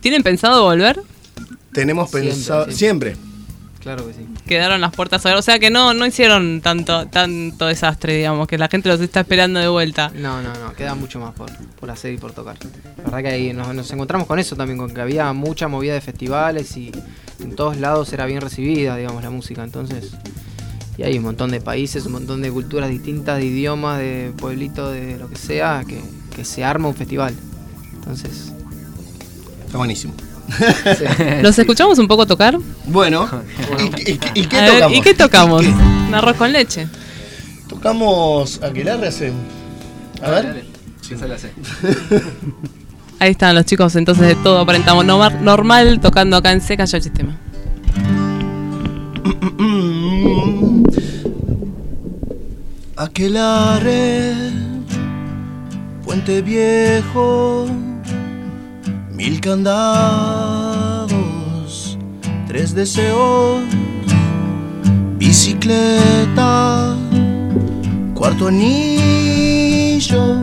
¿Tienen 0.00 0.22
pensado 0.22 0.62
volver? 0.64 1.00
Tenemos 1.72 2.10
Siempre, 2.10 2.30
pensado. 2.32 2.70
siempre. 2.72 3.16
Claro 3.86 4.04
que 4.04 4.14
sí. 4.14 4.26
Quedaron 4.48 4.80
las 4.80 4.90
puertas 4.90 5.24
abiertas. 5.24 5.44
O 5.44 5.46
sea 5.46 5.60
que 5.60 5.70
no, 5.70 5.94
no 5.94 6.04
hicieron 6.06 6.60
tanto, 6.60 7.06
tanto 7.06 7.66
desastre, 7.66 8.16
digamos, 8.16 8.48
que 8.48 8.58
la 8.58 8.66
gente 8.66 8.88
los 8.88 9.00
está 9.00 9.20
esperando 9.20 9.60
de 9.60 9.68
vuelta. 9.68 10.10
No, 10.12 10.42
no, 10.42 10.52
no, 10.54 10.72
queda 10.72 10.96
mucho 10.96 11.20
más 11.20 11.32
por, 11.34 11.48
por 11.78 11.88
hacer 11.92 12.12
y 12.12 12.16
por 12.16 12.32
tocar. 12.32 12.56
La 12.96 13.04
verdad 13.04 13.22
que 13.22 13.28
ahí 13.28 13.52
nos, 13.52 13.72
nos 13.72 13.88
encontramos 13.92 14.26
con 14.26 14.40
eso 14.40 14.56
también, 14.56 14.76
con 14.76 14.92
que 14.92 15.00
había 15.00 15.32
mucha 15.32 15.68
movida 15.68 15.94
de 15.94 16.00
festivales 16.00 16.76
y 16.76 16.90
en 17.38 17.54
todos 17.54 17.76
lados 17.76 18.12
era 18.12 18.26
bien 18.26 18.40
recibida, 18.40 18.96
digamos, 18.96 19.22
la 19.22 19.30
música. 19.30 19.62
Entonces, 19.62 20.16
y 20.98 21.04
hay 21.04 21.16
un 21.18 21.22
montón 21.22 21.52
de 21.52 21.60
países, 21.60 22.06
un 22.06 22.12
montón 22.12 22.42
de 22.42 22.50
culturas 22.50 22.90
distintas, 22.90 23.38
de 23.38 23.44
idiomas, 23.44 24.00
de 24.00 24.32
pueblitos, 24.36 24.92
de 24.94 25.16
lo 25.16 25.28
que 25.28 25.36
sea, 25.36 25.84
que, 25.86 26.00
que 26.34 26.44
se 26.44 26.64
arma 26.64 26.88
un 26.88 26.96
festival. 26.96 27.36
Entonces, 27.94 28.52
Está 29.64 29.78
buenísimo. 29.78 30.14
¿Los 31.42 31.58
escuchamos 31.58 31.98
un 31.98 32.08
poco 32.08 32.26
tocar? 32.26 32.58
Bueno, 32.86 33.28
¿y, 33.98 34.12
y- 34.12 34.20
y 34.34 34.46
qué 34.46 34.60
ver, 34.60 34.72
tocamos? 34.74 34.98
¿Y 34.98 35.02
qué 35.02 35.14
tocamos? 35.14 35.62
¿Qué? 35.62 35.68
Un 36.08 36.14
arroz 36.14 36.36
con 36.36 36.52
leche. 36.52 36.86
Tocamos 37.68 38.62
Aquelarre 38.62 39.08
hace. 39.08 39.32
A 40.22 40.30
ver. 40.30 40.64
Ahí 43.18 43.30
están 43.30 43.54
los 43.54 43.64
chicos, 43.64 43.96
entonces 43.96 44.26
de 44.26 44.34
todo 44.36 44.58
aparentamos 44.60 45.04
normal, 45.04 46.00
tocando 46.00 46.36
acá 46.36 46.52
en 46.52 46.60
Seca 46.60 46.84
ya 46.84 46.98
el 46.98 47.02
sistema. 47.02 47.36
Aquelarre, 52.96 54.32
Puente 56.04 56.42
Viejo, 56.42 57.66
mil 59.16 59.40
candados, 59.40 61.16
tres 62.46 62.74
deseos, 62.74 63.62
bicicleta, 65.16 66.94
cuarto 68.14 68.48
anillo, 68.48 70.36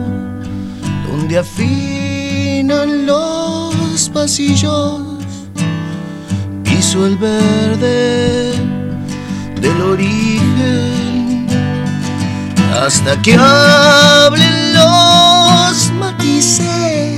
donde 1.08 1.38
afinan 1.38 3.06
los 3.06 4.10
pasillos, 4.12 5.02
piso 6.64 7.06
el 7.06 7.16
verde 7.16 8.54
del 9.60 9.80
origen 9.80 11.46
hasta 12.82 13.22
que 13.22 13.34
hablen 13.34 14.74
los 14.74 15.92
matices 15.92 17.13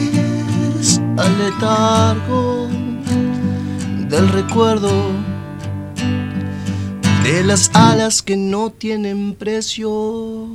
al 1.16 1.38
letargo 1.38 2.68
del 4.08 4.28
recuerdo 4.28 4.90
de 7.23 7.42
las 7.42 7.70
alas 7.75 8.23
que 8.23 8.37
no 8.37 8.70
tienen 8.70 9.35
precio. 9.35 10.49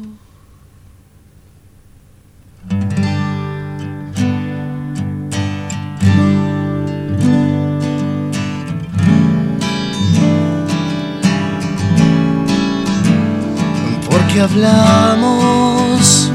Porque 14.10 14.40
hablamos 14.40 16.32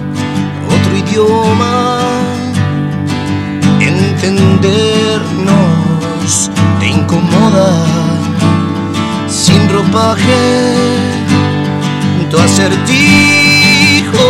otro 0.68 0.96
idioma 0.96 2.15
entendernos 4.24 5.46
te 6.80 6.86
incomoda. 6.88 7.84
Sin 9.28 9.68
ropaje, 9.68 10.76
tu 12.30 12.38
acertijo, 12.38 14.24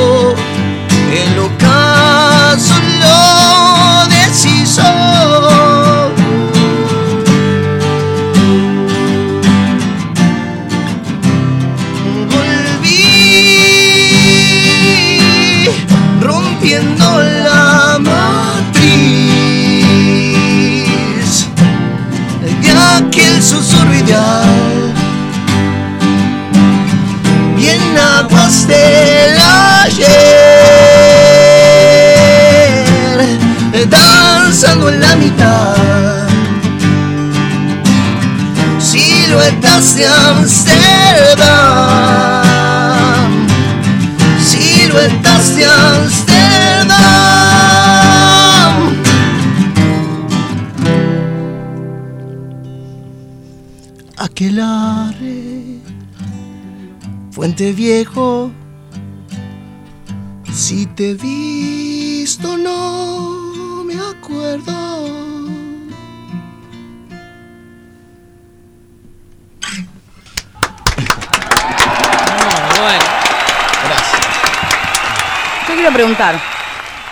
el 1.12 1.38
ocaso 1.38 2.75
siluetas 39.37 39.97
de 39.97 40.07
Amsterdam. 40.07 40.47
Siluetas 44.40 45.57
de 45.57 45.64
Amsterdam. 45.64 46.97
Aquelarre 54.16 55.81
Fuente 57.31 57.73
Viejo. 57.73 58.50
Si 60.52 60.87
te 60.87 61.11
he 61.11 61.14
visto 61.14 62.57
no 62.57 63.36
Bueno. 72.87 73.05
Yo 75.69 75.75
quiero 75.75 75.93
preguntar, 75.93 76.40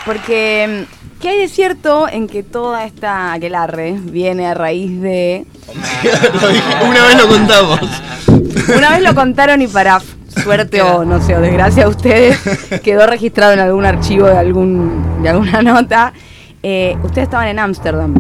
porque 0.07 0.87
mm, 0.87 1.21
¿qué 1.21 1.31
hay 1.31 1.39
de 1.39 1.49
cierto 1.49 2.09
en 2.09 2.29
que 2.29 2.45
toda 2.45 2.85
esta 2.85 3.33
aquelarre 3.33 3.97
viene 4.01 4.47
a 4.47 4.55
raíz 4.55 5.01
de... 5.01 5.47
Una 6.89 7.07
vez 7.07 7.17
lo 7.17 7.27
contamos 7.27 7.81
Una 8.77 8.91
vez 8.91 9.03
lo 9.03 9.17
contaron 9.17 9.63
y 9.63 9.67
para 9.67 10.01
suerte 10.45 10.81
o 10.81 11.05
no 11.05 11.21
sé, 11.21 11.35
o 11.35 11.41
desgracia 11.41 11.85
de 11.85 11.91
ustedes, 11.91 12.41
quedó 12.85 13.09
registrado 13.09 13.53
en 13.55 13.59
algún 13.59 13.85
archivo 13.85 14.29
de, 14.29 14.39
algún, 14.39 15.23
de 15.25 15.29
alguna 15.31 15.61
nota. 15.61 16.13
Eh, 16.63 16.97
ustedes 17.03 17.27
estaban 17.27 17.49
en 17.49 17.59
Ámsterdam. 17.59 18.15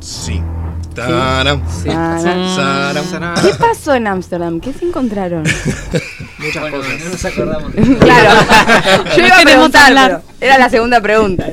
Sí 0.00 0.40
Taram. 1.06 1.62
Saram. 3.06 3.34
¿Qué 3.42 3.54
pasó 3.58 3.94
en 3.94 4.06
Ámsterdam? 4.06 4.60
¿Qué 4.60 4.72
se 4.72 4.84
encontraron? 4.84 5.42
Muchas 6.38 6.60
Bueno, 6.62 6.76
cosas. 6.78 7.00
no 7.04 7.10
nos 7.10 7.24
acordamos. 7.24 7.72
claro, 8.00 8.40
yo 9.16 9.26
iba 9.26 9.36
a 9.38 9.42
preguntar, 9.42 10.22
era 10.40 10.58
la 10.58 10.68
segunda 10.70 11.00
pregunta. 11.00 11.46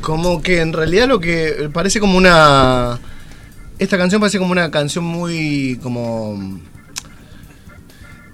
Como 0.00 0.42
que 0.42 0.60
en 0.60 0.72
realidad 0.72 1.06
lo 1.08 1.20
que 1.20 1.70
parece 1.72 2.00
como 2.00 2.16
una. 2.18 2.98
Esta 3.78 3.98
canción 3.98 4.20
parece 4.20 4.38
como 4.38 4.52
una 4.52 4.70
canción 4.70 5.04
muy 5.04 5.78
como 5.82 6.60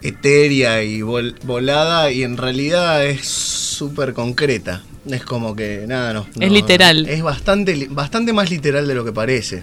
etérea 0.03 0.83
y 0.83 1.01
vol- 1.01 1.35
volada 1.45 2.11
y 2.11 2.23
en 2.23 2.37
realidad 2.37 3.05
es 3.05 3.27
súper 3.27 4.13
concreta. 4.15 4.83
Es 5.11 5.25
como 5.25 5.55
que 5.57 5.85
nada, 5.87 6.13
no. 6.13 6.27
Es 6.41 6.49
no- 6.49 6.55
literal. 6.55 7.07
Es 7.09 7.23
bastante, 7.23 7.87
bastante 7.91 8.33
más 8.33 8.51
literal 8.51 8.87
de 8.87 8.95
lo 8.95 9.05
que 9.05 9.13
parece. 9.13 9.63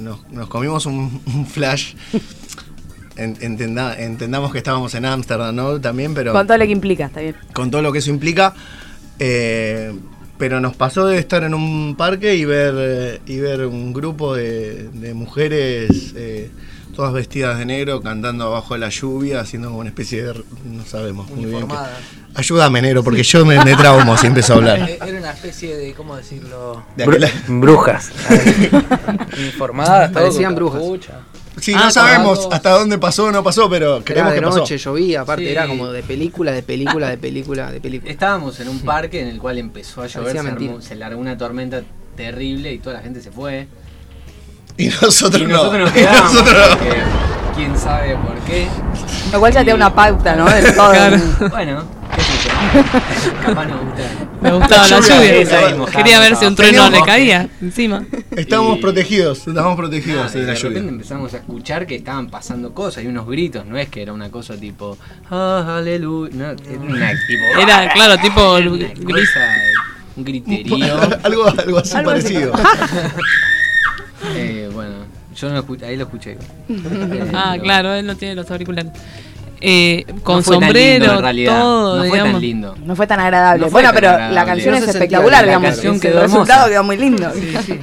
Nos, 0.00 0.30
nos 0.30 0.48
comimos 0.48 0.86
un, 0.86 1.20
un 1.26 1.46
flash. 1.46 1.94
En- 3.16 3.36
entenda- 3.40 3.98
entendamos 3.98 4.52
que 4.52 4.58
estábamos 4.58 4.94
en 4.94 5.04
Ámsterdam, 5.04 5.54
¿no? 5.54 5.80
También, 5.80 6.14
pero 6.14 6.32
Con 6.32 6.46
todo 6.46 6.56
lo 6.56 6.64
que 6.66 6.70
implica, 6.72 7.06
está 7.06 7.20
bien. 7.20 7.34
con 7.52 7.70
todo 7.70 7.82
lo 7.82 7.90
que 7.92 7.98
eso 7.98 8.10
implica. 8.10 8.54
eh, 9.18 9.92
pero 10.38 10.60
nos 10.60 10.76
pasó 10.76 11.04
de 11.08 11.18
estar 11.18 11.42
en 11.42 11.52
un 11.52 11.96
parque 11.96 12.36
y 12.36 12.44
ver, 12.44 12.72
eh, 12.78 13.20
y 13.26 13.38
ver 13.38 13.66
un 13.66 13.92
grupo 13.92 14.36
de, 14.36 14.88
de 14.92 15.12
mujeres 15.12 16.12
eh, 16.14 16.48
todas 16.98 17.12
vestidas 17.12 17.56
de 17.56 17.64
negro 17.64 18.00
cantando 18.00 18.44
abajo 18.46 18.74
de 18.74 18.80
la 18.80 18.88
lluvia, 18.88 19.38
haciendo 19.40 19.68
como 19.68 19.78
una 19.78 19.88
especie 19.90 20.20
de... 20.24 20.42
no 20.64 20.84
sabemos 20.84 21.30
muy 21.30 21.44
bien. 21.44 21.54
Uniformada. 21.58 21.96
Ayúdame, 22.34 22.82
negro, 22.82 23.04
porque 23.04 23.22
yo 23.22 23.46
me, 23.46 23.64
me 23.64 23.76
traumo 23.76 24.16
si 24.16 24.26
empiezo 24.26 24.54
a 24.54 24.56
hablar. 24.56 24.80
Eh, 24.90 24.98
Era 25.06 25.16
una 25.18 25.30
especie 25.30 25.76
de, 25.76 25.94
¿cómo 25.94 26.16
decirlo? 26.16 26.82
De 26.96 27.06
Brujas. 27.46 28.10
Uniformadas, 29.38 30.10
todo 30.10 30.22
Parecían 30.24 30.56
brujas. 30.56 30.82
Sí, 31.60 31.72
Ah, 31.72 31.84
no 31.84 31.90
sabemos 31.92 32.48
hasta 32.50 32.70
dónde 32.70 32.98
pasó 32.98 33.26
o 33.26 33.30
no 33.32 33.44
pasó, 33.44 33.70
pero 33.70 33.96
Era 33.98 34.04
creemos 34.04 34.32
de 34.32 34.38
que 34.40 34.44
pasó. 34.46 34.58
noche, 34.58 34.76
llovía, 34.78 35.20
aparte 35.20 35.44
Sí. 35.44 35.50
era 35.50 35.68
como 35.68 35.92
de 35.92 36.02
película, 36.02 36.50
de 36.50 36.64
película, 36.64 37.10
de 37.10 37.18
película, 37.18 37.70
de 37.70 37.80
película. 37.80 38.10
Estábamos 38.10 38.58
en 38.58 38.68
un 38.68 38.80
parque 38.80 39.20
en 39.20 39.28
el 39.28 39.38
cual 39.38 39.58
empezó 39.58 40.02
a 40.02 40.08
llover, 40.08 40.32
se, 40.32 40.38
armó- 40.48 40.80
se 40.80 40.96
largó 40.96 41.20
una 41.20 41.38
tormenta 41.38 41.82
terrible 42.16 42.72
y 42.72 42.78
toda 42.80 42.96
la 42.96 43.02
gente 43.02 43.20
se 43.22 43.30
fue. 43.30 43.68
Y 44.78 44.86
nosotros 44.88 45.42
y 45.42 45.46
no. 45.46 45.56
nosotros 45.56 45.80
nos 45.80 45.90
Y 45.94 45.94
quedamos. 45.94 46.32
nosotros 46.32 46.56
no. 46.70 46.78
porque 46.78 47.02
quién 47.56 47.78
sabe 47.78 48.16
por 48.16 48.34
qué. 48.46 48.68
Lo 49.32 49.40
cual 49.40 49.52
ya 49.52 49.60
te 49.64 49.70
da 49.70 49.74
una 49.76 49.94
pauta, 49.94 50.36
¿no? 50.36 50.48
Del 50.48 50.74
todo. 50.74 50.90
Claro. 50.92 51.16
Bueno, 51.50 51.84
qué 52.14 52.22
sé 52.22 52.48
yo. 52.48 52.82
Capaz 53.46 53.66
nos 53.66 53.80
gusta. 53.84 54.02
Me 54.40 54.52
gustaba 54.52 54.86
la 54.88 55.00
lluvia, 55.00 55.42
lluvia. 55.42 55.86
Quería 55.92 56.20
ver 56.20 56.36
si 56.36 56.46
un 56.46 56.54
trueno 56.54 56.88
le 56.90 57.02
caía 57.02 57.48
encima. 57.60 58.04
Estábamos 58.30 58.78
Y- 58.78 58.80
protegidos, 58.80 59.38
estábamos 59.48 59.76
protegidos 59.76 60.26
Nada, 60.26 60.30
de 60.32 60.40
la 60.40 60.46
de 60.46 60.54
repente 60.54 60.78
lluvia. 60.78 60.88
empezamos 60.92 61.34
a 61.34 61.38
escuchar 61.38 61.86
que 61.86 61.96
estaban 61.96 62.28
pasando 62.30 62.72
cosas 62.72 63.02
y 63.02 63.08
unos 63.08 63.26
gritos, 63.26 63.66
no 63.66 63.76
es 63.76 63.88
que 63.88 64.00
era 64.00 64.12
una 64.12 64.30
cosa 64.30 64.54
tipo 64.56 64.96
ah, 65.30 65.78
aleluya, 65.78 66.32
no, 66.36 66.44
era 66.50 66.80
una 66.80 67.10
tipo 67.26 67.60
Era, 67.60 67.92
claro, 67.92 68.16
tipo 68.22 68.54
una 68.54 68.88
gris. 68.94 68.96
cosa, 69.30 69.46
un 70.16 70.24
griterío. 70.24 71.00
algo, 71.24 71.46
algo 71.48 71.78
así 71.78 71.96
Algo 71.96 72.10
así. 72.12 72.32
parecido. 72.34 72.52
Eh, 74.34 74.68
bueno, 74.72 74.92
yo 75.34 75.48
no 75.48 75.54
lo 75.54 75.60
escuché, 75.60 75.86
ahí 75.86 75.96
lo 75.96 76.04
escuché. 76.04 76.36
Eh, 76.68 77.30
Ah, 77.34 77.56
claro, 77.62 77.94
él 77.94 78.06
no 78.06 78.16
tiene 78.16 78.34
los 78.34 78.50
auriculares. 78.50 78.92
Eh, 79.60 80.04
con 80.22 80.36
no 80.36 80.42
fue 80.42 80.54
tan 80.56 80.62
sombrero, 80.66 80.98
lindo, 81.04 81.14
en 81.16 81.20
realidad. 81.22 81.60
todo, 81.60 81.94
no 81.96 81.98
fue 82.04 82.06
digamos. 82.12 82.32
tan 82.32 82.40
lindo. 82.40 82.76
No 82.84 82.94
fue 82.96 83.06
tan 83.08 83.20
agradable. 83.20 83.60
No 83.64 83.70
fue 83.70 83.72
bueno, 83.82 83.88
tan 83.88 83.94
pero 83.96 84.08
agradable. 84.10 84.34
la 84.36 84.44
canción 84.44 84.70
No 84.70 84.78
es 84.80 84.88
espectacular, 84.88 85.40
la 85.42 85.46
digamos. 85.48 85.68
canción 85.70 85.94
El 85.96 86.00
quedó 86.00 86.20
resultado 86.20 86.66
hermosa. 86.66 86.70
quedó 86.70 86.84
muy 86.84 86.96
lindo. 86.96 87.32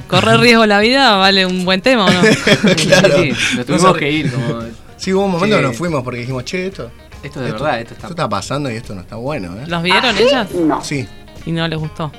Correr 0.08 0.40
riesgo 0.40 0.64
la 0.64 0.78
vida 0.80 1.16
vale 1.16 1.44
un 1.44 1.64
buen 1.66 1.82
tema, 1.82 2.06
¿o 2.06 2.10
no? 2.10 2.20
claro. 2.22 3.14
Sí, 3.22 3.32
sí, 3.34 3.56
nos 3.58 3.66
tuvimos 3.66 3.96
que 3.98 4.10
ir 4.10 4.32
como 4.32 4.60
Sí, 4.96 5.12
hubo 5.12 5.26
un 5.26 5.32
momento 5.32 5.56
Sí. 5.56 5.62
que 5.62 5.68
nos 5.68 5.76
fuimos 5.76 6.02
porque 6.02 6.20
dijimos, 6.20 6.44
che, 6.46 6.66
esto, 6.68 6.90
esto 7.22 7.40
es 7.40 7.44
de 7.44 7.48
esto, 7.50 7.62
verdad, 7.64 7.80
esto 7.80 7.92
está 7.92 8.06
esto 8.06 8.12
está 8.14 8.28
pasando 8.30 8.70
y 8.70 8.74
esto 8.76 8.94
no 8.94 9.02
está 9.02 9.16
bueno, 9.16 9.54
¿eh? 9.60 9.64
¿Los 9.66 9.82
vieron 9.82 10.16
ellas? 10.16 10.48
Sí, 10.82 11.06
Y 11.44 11.52
no 11.52 11.68
les 11.68 11.78
gustó. 11.78 12.10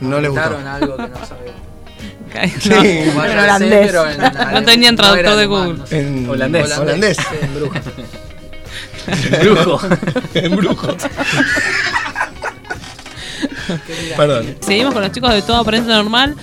no 0.00 0.18
les 0.18 0.30
gustó. 0.30 0.44
Algo 0.66 0.96
que 0.96 1.02
no 1.02 1.16
sabemos. 2.34 2.62
Sí, 2.62 3.10
Bueno, 3.14 3.32
En 3.32 3.38
holandés. 3.38 3.90
sé, 3.92 3.98
en 4.48 4.54
No 4.54 4.62
tenían 4.64 4.96
traductor 4.96 5.36
de 5.36 5.46
Google. 5.46 5.78
no 5.78 5.86
sé. 5.86 6.00
en 6.00 6.28
Holandés. 6.28 6.78
Holandés. 6.78 7.16
En 7.42 7.54
bruja. 7.54 7.80
brujo. 9.42 9.80
en 10.34 10.56
brujo. 10.56 10.96
Perdón. 14.16 14.56
Seguimos 14.60 14.92
con 14.94 15.02
los 15.02 15.12
chicos 15.12 15.32
de 15.32 15.42
todo 15.42 15.58
aparente 15.58 15.90
normal. 15.90 16.34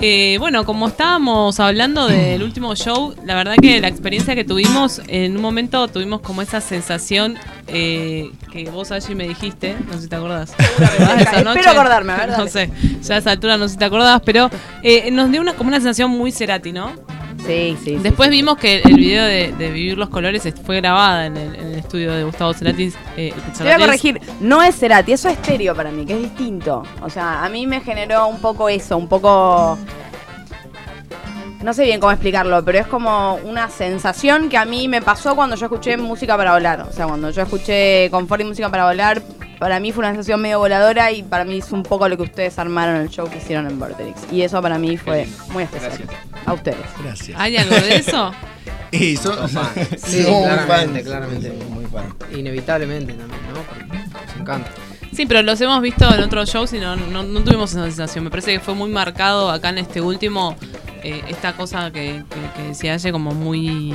Eh, 0.00 0.36
bueno, 0.38 0.64
como 0.64 0.88
estábamos 0.88 1.58
hablando 1.58 2.06
del 2.06 2.42
último 2.42 2.74
show, 2.76 3.14
la 3.24 3.34
verdad 3.34 3.56
que 3.60 3.80
la 3.80 3.88
experiencia 3.88 4.34
que 4.36 4.44
tuvimos, 4.44 5.00
en 5.08 5.34
un 5.36 5.42
momento 5.42 5.88
tuvimos 5.88 6.20
como 6.20 6.40
esa 6.40 6.60
sensación 6.60 7.36
eh, 7.68 8.30
que 8.52 8.70
vos 8.70 8.90
allí 8.92 9.14
me 9.14 9.28
dijiste, 9.28 9.76
no 9.86 9.94
sé 9.94 10.02
si 10.02 10.08
te 10.08 10.16
acordás. 10.16 10.54
¿Verdad? 10.78 11.20
Esa 11.20 11.30
Espero 11.36 11.54
noche. 11.54 11.68
acordarme, 11.68 12.12
a 12.12 12.16
ver, 12.26 12.28
No 12.38 12.46
sé, 12.48 12.70
ya 13.02 13.14
a 13.14 13.18
esa 13.18 13.30
altura 13.30 13.56
no 13.56 13.66
sé 13.68 13.72
si 13.74 13.78
te 13.78 13.84
acordás, 13.84 14.20
pero 14.24 14.50
eh, 14.82 15.10
nos 15.10 15.30
dio 15.30 15.40
una, 15.40 15.54
como 15.54 15.68
una 15.68 15.78
sensación 15.78 16.10
muy 16.10 16.32
Cerati, 16.32 16.72
¿no? 16.72 16.92
Sí, 17.46 17.76
sí. 17.82 17.96
Después 18.02 18.28
sí. 18.28 18.36
vimos 18.36 18.58
que 18.58 18.82
el 18.84 18.94
video 18.96 19.24
de, 19.24 19.52
de 19.56 19.70
Vivir 19.70 19.96
los 19.96 20.08
Colores 20.10 20.42
fue 20.66 20.76
grabada 20.76 21.26
en 21.26 21.36
el, 21.36 21.54
en 21.54 21.66
el 21.68 21.74
estudio 21.78 22.12
de 22.12 22.24
Gustavo 22.24 22.52
Cerati. 22.52 22.92
Eh, 23.16 23.32
Te 23.56 23.62
voy 23.62 23.72
a 23.72 23.78
corregir, 23.78 24.20
no 24.40 24.62
es 24.62 24.76
Cerati, 24.76 25.12
eso 25.12 25.28
es 25.28 25.34
estéreo 25.36 25.74
para 25.74 25.90
mí, 25.90 26.04
que 26.04 26.14
es 26.14 26.20
distinto. 26.22 26.82
O 27.00 27.08
sea, 27.08 27.44
a 27.44 27.48
mí 27.48 27.66
me 27.66 27.80
generó 27.80 28.26
un 28.26 28.40
poco 28.40 28.68
eso, 28.68 28.98
un 28.98 29.08
poco. 29.08 29.78
No 31.62 31.74
sé 31.74 31.84
bien 31.84 31.98
cómo 32.00 32.12
explicarlo, 32.12 32.64
pero 32.64 32.78
es 32.78 32.86
como 32.86 33.34
una 33.44 33.68
sensación 33.68 34.48
que 34.48 34.56
a 34.56 34.64
mí 34.64 34.88
me 34.88 35.02
pasó 35.02 35.34
cuando 35.34 35.56
yo 35.56 35.66
escuché 35.66 35.96
música 35.96 36.36
para 36.36 36.52
volar. 36.52 36.82
O 36.82 36.92
sea, 36.92 37.06
cuando 37.06 37.30
yo 37.30 37.42
escuché 37.42 38.08
Confort 38.10 38.40
y 38.42 38.44
música 38.44 38.68
para 38.70 38.86
volar, 38.86 39.20
para 39.58 39.80
mí 39.80 39.90
fue 39.90 40.00
una 40.02 40.10
sensación 40.10 40.40
medio 40.40 40.60
voladora 40.60 41.10
y 41.10 41.22
para 41.24 41.44
mí 41.44 41.58
es 41.58 41.72
un 41.72 41.82
poco 41.82 42.08
lo 42.08 42.16
que 42.16 42.22
ustedes 42.22 42.58
armaron 42.58 42.96
en 42.96 43.02
el 43.02 43.08
show 43.10 43.28
que 43.28 43.38
hicieron 43.38 43.66
en 43.66 43.78
Vorterix. 43.78 44.20
Y 44.32 44.42
eso 44.42 44.62
para 44.62 44.78
mí 44.78 44.96
fue 44.96 45.26
muy 45.50 45.64
especial. 45.64 45.92
A 46.46 46.52
ustedes. 46.52 46.78
Gracias. 47.02 47.38
¿Hay 47.40 47.56
algo 47.56 47.74
de 47.74 47.96
eso? 47.96 48.32
Y 48.92 49.16
so- 49.18 49.48
Sí, 49.98 50.22
somos 50.22 50.40
muy 50.40 50.48
claramente, 50.48 51.02
claramente. 51.02 51.50
muy 51.70 51.84
fans. 51.86 52.14
Inevitablemente 52.36 53.14
también, 53.14 53.40
¿no? 53.52 53.60
Porque 53.62 53.84
nos 53.84 54.36
encanta. 54.40 54.70
Sí, 55.12 55.26
pero 55.26 55.42
los 55.42 55.60
hemos 55.60 55.80
visto 55.82 56.08
en 56.14 56.22
otros 56.22 56.48
shows 56.48 56.72
y 56.74 56.78
no, 56.78 56.94
no, 56.94 57.24
no 57.24 57.40
tuvimos 57.42 57.72
esa 57.72 57.82
sensación. 57.84 58.22
Me 58.24 58.30
parece 58.30 58.52
que 58.52 58.60
fue 58.60 58.74
muy 58.74 58.90
marcado 58.90 59.50
acá 59.50 59.70
en 59.70 59.78
este 59.78 60.00
último 60.00 60.54
eh, 61.02 61.22
esta 61.28 61.54
cosa 61.54 61.90
que, 61.90 62.22
que, 62.28 62.60
que 62.60 62.68
decía 62.68 62.94
Aye 62.94 63.12
como 63.12 63.32
muy... 63.32 63.94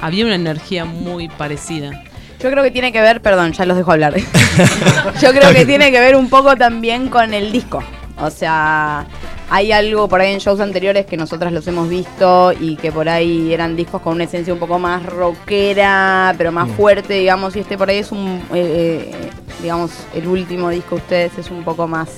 Había 0.00 0.24
una 0.24 0.36
energía 0.36 0.84
muy 0.84 1.28
parecida. 1.28 2.04
Yo 2.40 2.50
creo 2.50 2.62
que 2.62 2.70
tiene 2.70 2.92
que 2.92 3.00
ver, 3.00 3.20
perdón, 3.20 3.52
ya 3.52 3.66
los 3.66 3.76
dejo 3.76 3.90
hablar. 3.90 4.14
Yo 5.20 5.30
creo 5.32 5.52
que 5.52 5.66
tiene 5.66 5.90
que 5.90 5.98
ver 5.98 6.14
un 6.14 6.28
poco 6.28 6.56
también 6.56 7.08
con 7.08 7.34
el 7.34 7.50
disco. 7.50 7.82
O 8.20 8.30
sea, 8.30 9.06
hay 9.50 9.72
algo 9.72 10.08
por 10.08 10.20
ahí 10.20 10.32
en 10.32 10.38
shows 10.38 10.60
anteriores 10.60 11.06
que 11.06 11.16
nosotras 11.16 11.52
los 11.52 11.66
hemos 11.66 11.88
visto 11.88 12.52
y 12.52 12.76
que 12.76 12.92
por 12.92 13.08
ahí 13.08 13.52
eran 13.52 13.76
discos 13.76 14.02
con 14.02 14.14
una 14.14 14.24
esencia 14.24 14.52
un 14.52 14.58
poco 14.58 14.78
más 14.78 15.04
rockera, 15.04 16.34
pero 16.36 16.52
más 16.52 16.68
fuerte, 16.70 17.14
digamos, 17.14 17.56
y 17.56 17.60
este 17.60 17.78
por 17.78 17.88
ahí 17.88 17.98
es 17.98 18.12
un, 18.12 18.42
eh, 18.52 19.12
eh, 19.12 19.30
digamos, 19.62 19.92
el 20.14 20.26
último 20.26 20.70
disco 20.70 20.96
de 20.96 21.00
ustedes 21.00 21.38
es 21.38 21.50
un 21.50 21.64
poco 21.64 21.86
más 21.88 22.08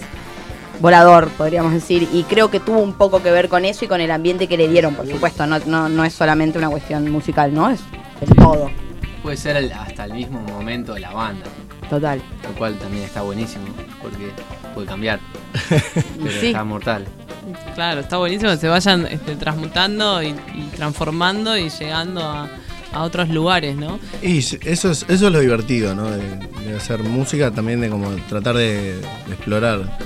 volador, 0.80 1.28
podríamos 1.30 1.72
decir, 1.72 2.08
y 2.12 2.22
creo 2.24 2.50
que 2.50 2.58
tuvo 2.60 2.78
un 2.80 2.94
poco 2.94 3.22
que 3.22 3.30
ver 3.30 3.48
con 3.48 3.64
eso 3.64 3.84
y 3.84 3.88
con 3.88 4.00
el 4.00 4.10
ambiente 4.10 4.46
que 4.48 4.56
le 4.56 4.68
dieron, 4.68 4.94
por 4.94 5.06
supuesto, 5.08 5.46
no, 5.46 5.58
no, 5.60 5.88
no 5.88 6.04
es 6.04 6.12
solamente 6.14 6.58
una 6.58 6.68
cuestión 6.70 7.08
musical, 7.10 7.52
¿no? 7.54 7.70
Es 7.70 7.80
el 8.20 8.34
todo, 8.36 8.70
Puede 9.22 9.36
ser 9.36 9.56
el- 9.56 9.72
hasta 9.72 10.04
el 10.06 10.14
mismo 10.14 10.40
momento 10.40 10.94
de 10.94 11.00
la 11.00 11.10
banda, 11.12 11.44
total. 11.90 12.22
lo 12.42 12.50
cual 12.58 12.76
también 12.78 13.04
está 13.04 13.20
buenísimo, 13.22 13.64
porque 14.00 14.30
puede 14.74 14.86
cambiar, 14.86 15.20
pero 15.68 16.30
Sí. 16.40 16.46
está 16.48 16.64
mortal. 16.64 17.04
Claro, 17.74 18.00
está 18.00 18.16
buenísimo 18.18 18.50
que 18.52 18.56
se 18.58 18.68
vayan 18.68 19.06
este, 19.06 19.34
transmutando 19.36 20.22
y, 20.22 20.28
y 20.28 20.70
transformando 20.76 21.56
y 21.56 21.68
llegando 21.68 22.22
a, 22.22 22.48
a 22.92 23.02
otros 23.02 23.28
lugares, 23.28 23.76
¿no? 23.76 23.98
Y 24.22 24.38
eso 24.38 24.56
es, 24.62 24.84
eso 24.84 25.06
es 25.08 25.20
lo 25.20 25.38
divertido, 25.40 25.94
¿no? 25.94 26.10
De, 26.10 26.18
de 26.66 26.76
hacer 26.76 27.02
música, 27.02 27.50
también 27.50 27.80
de 27.80 27.88
como 27.88 28.10
tratar 28.28 28.56
de, 28.56 28.96
de 28.96 29.32
explorar 29.34 29.98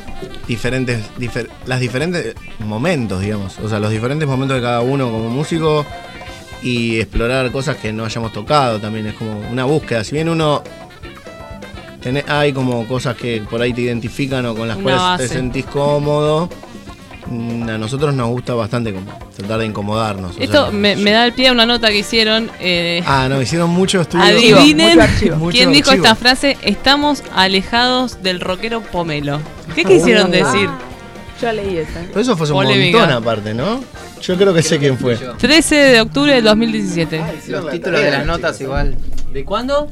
diferentes, 0.47 1.01
difer- 1.19 1.49
las 1.67 1.81
diferentes 1.81 2.35
momentos, 2.59 3.21
digamos. 3.23 3.59
O 3.61 3.69
sea, 3.69 3.79
los 3.81 3.91
diferentes 3.91 4.29
momentos 4.29 4.57
de 4.57 4.63
cada 4.63 4.81
uno 4.83 5.11
como 5.11 5.31
músico 5.31 5.85
y 6.63 6.99
explorar 7.01 7.51
cosas 7.53 7.77
que 7.77 7.93
no 7.93 8.05
hayamos 8.05 8.33
tocado 8.33 8.79
también. 8.81 9.07
Es 9.07 9.15
como 9.15 9.39
una 9.51 9.65
búsqueda. 9.65 10.05
Si 10.05 10.13
bien 10.13 10.29
uno 10.29 10.63
tiene, 12.01 12.25
hay 12.29 12.53
como 12.53 12.87
cosas 12.87 13.17
que 13.17 13.43
por 13.49 13.63
ahí 13.63 13.73
te 13.73 13.81
identifican 13.83 14.45
o 14.47 14.55
con 14.55 14.69
las 14.69 14.77
Una 14.77 14.83
cuales 14.85 15.01
base. 15.01 15.29
te 15.29 15.35
sentís 15.35 15.65
cómodo. 15.67 16.49
Mm, 17.27 17.69
A 17.69 17.79
nosotros 17.79 18.15
nos 18.15 18.29
gusta 18.29 18.55
bastante 18.55 18.93
como 18.93 19.07
tratar 19.37 19.61
de 19.61 19.67
incomodarnos. 19.67 20.37
o 20.37 20.41
Esto 20.41 20.63
sea, 20.65 20.71
me, 20.71 20.97
me 20.97 21.11
da 21.11 21.25
el 21.27 21.33
pie 21.33 21.49
a 21.49 21.53
una 21.53 21.67
nota 21.67 21.89
que 21.89 21.99
hicieron. 21.99 22.51
eh, 22.61 23.03
Ah, 23.07 23.27
no, 23.29 23.41
hicieron 23.43 23.71
mucho 23.71 24.01
estudio. 24.01 24.25
Adivinen 24.27 24.99
mucho 25.39 25.51
quién 25.51 25.73
dijo 25.73 25.91
archivo. 25.91 26.05
esta 26.07 26.15
frase. 26.17 26.57
Estamos 26.63 27.23
alejados 27.35 28.23
del 28.23 28.41
rockero 28.41 28.81
pomelo. 28.83 29.41
¿Qué 29.75 29.85
quisieron 29.85 30.31
decir? 30.31 30.69
Yo 31.43 31.53
leí 31.53 31.79
esa. 31.79 32.01
Pero 32.09 32.21
eso 32.21 32.37
fue 32.37 32.47
un 32.49 32.53
Polémica. 32.53 32.99
montón 32.99 33.17
aparte, 33.17 33.55
¿no? 33.55 33.83
Yo 34.23 34.37
creo 34.37 34.55
que 34.55 34.63
sé 34.63 34.79
quién 34.79 34.97
fue. 34.97 35.17
13 35.17 35.75
de 35.75 36.01
octubre 36.01 36.33
del 36.33 36.45
2017. 36.45 37.23
Los 37.49 37.71
títulos 37.71 38.01
de 38.01 38.11
las 38.11 38.25
notas 38.25 38.61
igual. 38.61 38.97
¿De 39.33 39.45
cuándo? 39.45 39.89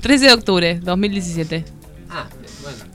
13 0.00 0.26
de 0.26 0.32
octubre 0.32 0.80
2017. 0.82 1.64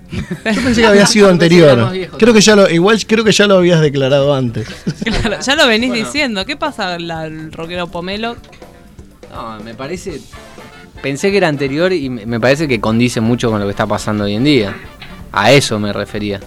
Yo 0.12 0.22
pensé 0.63 0.82
que 0.82 0.88
había 0.88 1.06
sido 1.06 1.30
anterior. 1.32 1.91
Creo 2.17 2.34
que 2.34 2.41
ya 2.41 2.56
lo, 2.56 2.70
igual 2.70 2.98
creo 3.06 3.24
que 3.24 3.32
ya 3.32 3.48
lo 3.48 3.56
habías 3.58 3.82
declarado 3.82 4.34
antes. 4.34 4.67
Claro, 5.04 5.38
ya 5.41 5.56
lo 5.56 5.67
venís 5.67 5.89
Bueno. 5.89 6.06
diciendo. 6.06 6.46
¿Qué 6.46 6.56
pasa 6.58 6.98
la- 7.00 7.26
el 7.26 7.52
rockero 7.52 7.88
pomelo? 7.88 8.36
No, 9.32 9.60
me 9.60 9.74
parece. 9.74 10.22
Pensé 11.02 11.30
que 11.32 11.38
era 11.38 11.48
anterior 11.48 11.93
y 11.93 12.10
me 12.10 12.39
parece 12.39 12.67
que 12.67 12.80
condice 12.82 13.22
mucho 13.22 13.50
con 13.52 13.60
lo 13.60 13.65
que 13.65 13.72
está 13.72 13.86
pasando 13.86 14.24
hoy 14.24 14.36
en 14.36 14.43
día. 14.43 14.76
A 15.32 15.52
eso 15.52 15.80
me 15.80 15.93
refería. 15.93 16.39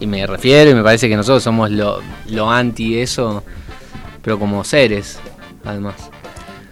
Y 0.00 0.06
me 0.06 0.26
refiero 0.26 0.70
y 0.70 0.74
me 0.74 0.82
parece 0.82 1.08
que 1.08 1.16
nosotros 1.16 1.42
somos 1.42 1.70
lo, 1.70 2.00
lo 2.28 2.50
anti 2.50 2.98
eso, 2.98 3.42
pero 4.22 4.38
como 4.38 4.62
seres, 4.64 5.18
además. 5.64 5.94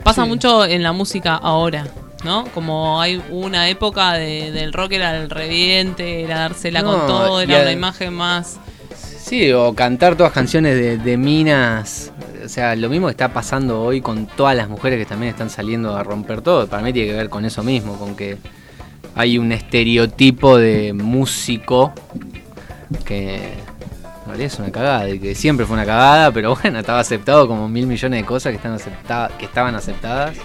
Pasa 0.02 0.26
mucho 0.26 0.66
en 0.66 0.82
la 0.82 0.92
música 0.92 1.34
ahora, 1.36 1.86
¿no? 2.24 2.44
Como 2.54 3.00
hay 3.00 3.22
una 3.30 3.68
época 3.68 4.14
de- 4.14 4.50
del 4.50 4.72
rock 4.72 4.92
era 4.92 5.16
el 5.16 5.30
reviente, 5.30 6.22
era 6.22 6.38
dársela 6.40 6.82
con 6.82 7.06
todo, 7.06 7.40
era 7.40 7.58
a- 7.58 7.62
una 7.62 7.72
imagen 7.72 8.14
más. 8.14 8.58
Sí, 8.96 9.52
o 9.52 9.74
cantar 9.74 10.16
todas 10.16 10.32
canciones 10.32 10.74
de, 10.76 10.98
de 10.98 11.16
minas. 11.16 12.12
O 12.44 12.48
sea, 12.48 12.76
lo 12.76 12.88
mismo 12.90 13.06
que 13.06 13.12
está 13.12 13.32
pasando 13.32 13.80
hoy 13.82 14.00
con 14.02 14.26
todas 14.26 14.54
las 14.54 14.68
mujeres 14.68 14.98
que 14.98 15.06
también 15.06 15.30
están 15.30 15.48
saliendo 15.48 15.96
a 15.96 16.02
romper 16.02 16.42
todo. 16.42 16.66
Para 16.66 16.82
mí 16.82 16.92
tiene 16.92 17.08
que 17.10 17.16
ver 17.16 17.28
con 17.30 17.44
eso 17.44 17.62
mismo, 17.62 17.98
con 17.98 18.14
que 18.16 18.36
hay 19.14 19.38
un 19.38 19.50
estereotipo 19.52 20.58
de 20.58 20.92
músico 20.92 21.92
que 23.04 23.36
en 23.36 24.26
realidad 24.26 24.46
es 24.52 24.58
una 24.58 24.70
cagada 24.72 25.08
y 25.08 25.18
que 25.18 25.34
siempre 25.34 25.66
fue 25.66 25.74
una 25.74 25.86
cagada, 25.86 26.30
pero 26.32 26.56
bueno, 26.62 26.78
estaba 26.78 27.00
aceptado 27.00 27.46
como 27.48 27.68
mil 27.68 27.86
millones 27.86 28.20
de 28.20 28.26
cosas 28.26 28.50
que, 28.50 28.56
están 28.56 28.74
acepta- 28.74 29.30
que 29.38 29.44
estaban 29.46 29.74
aceptadas 29.74 30.36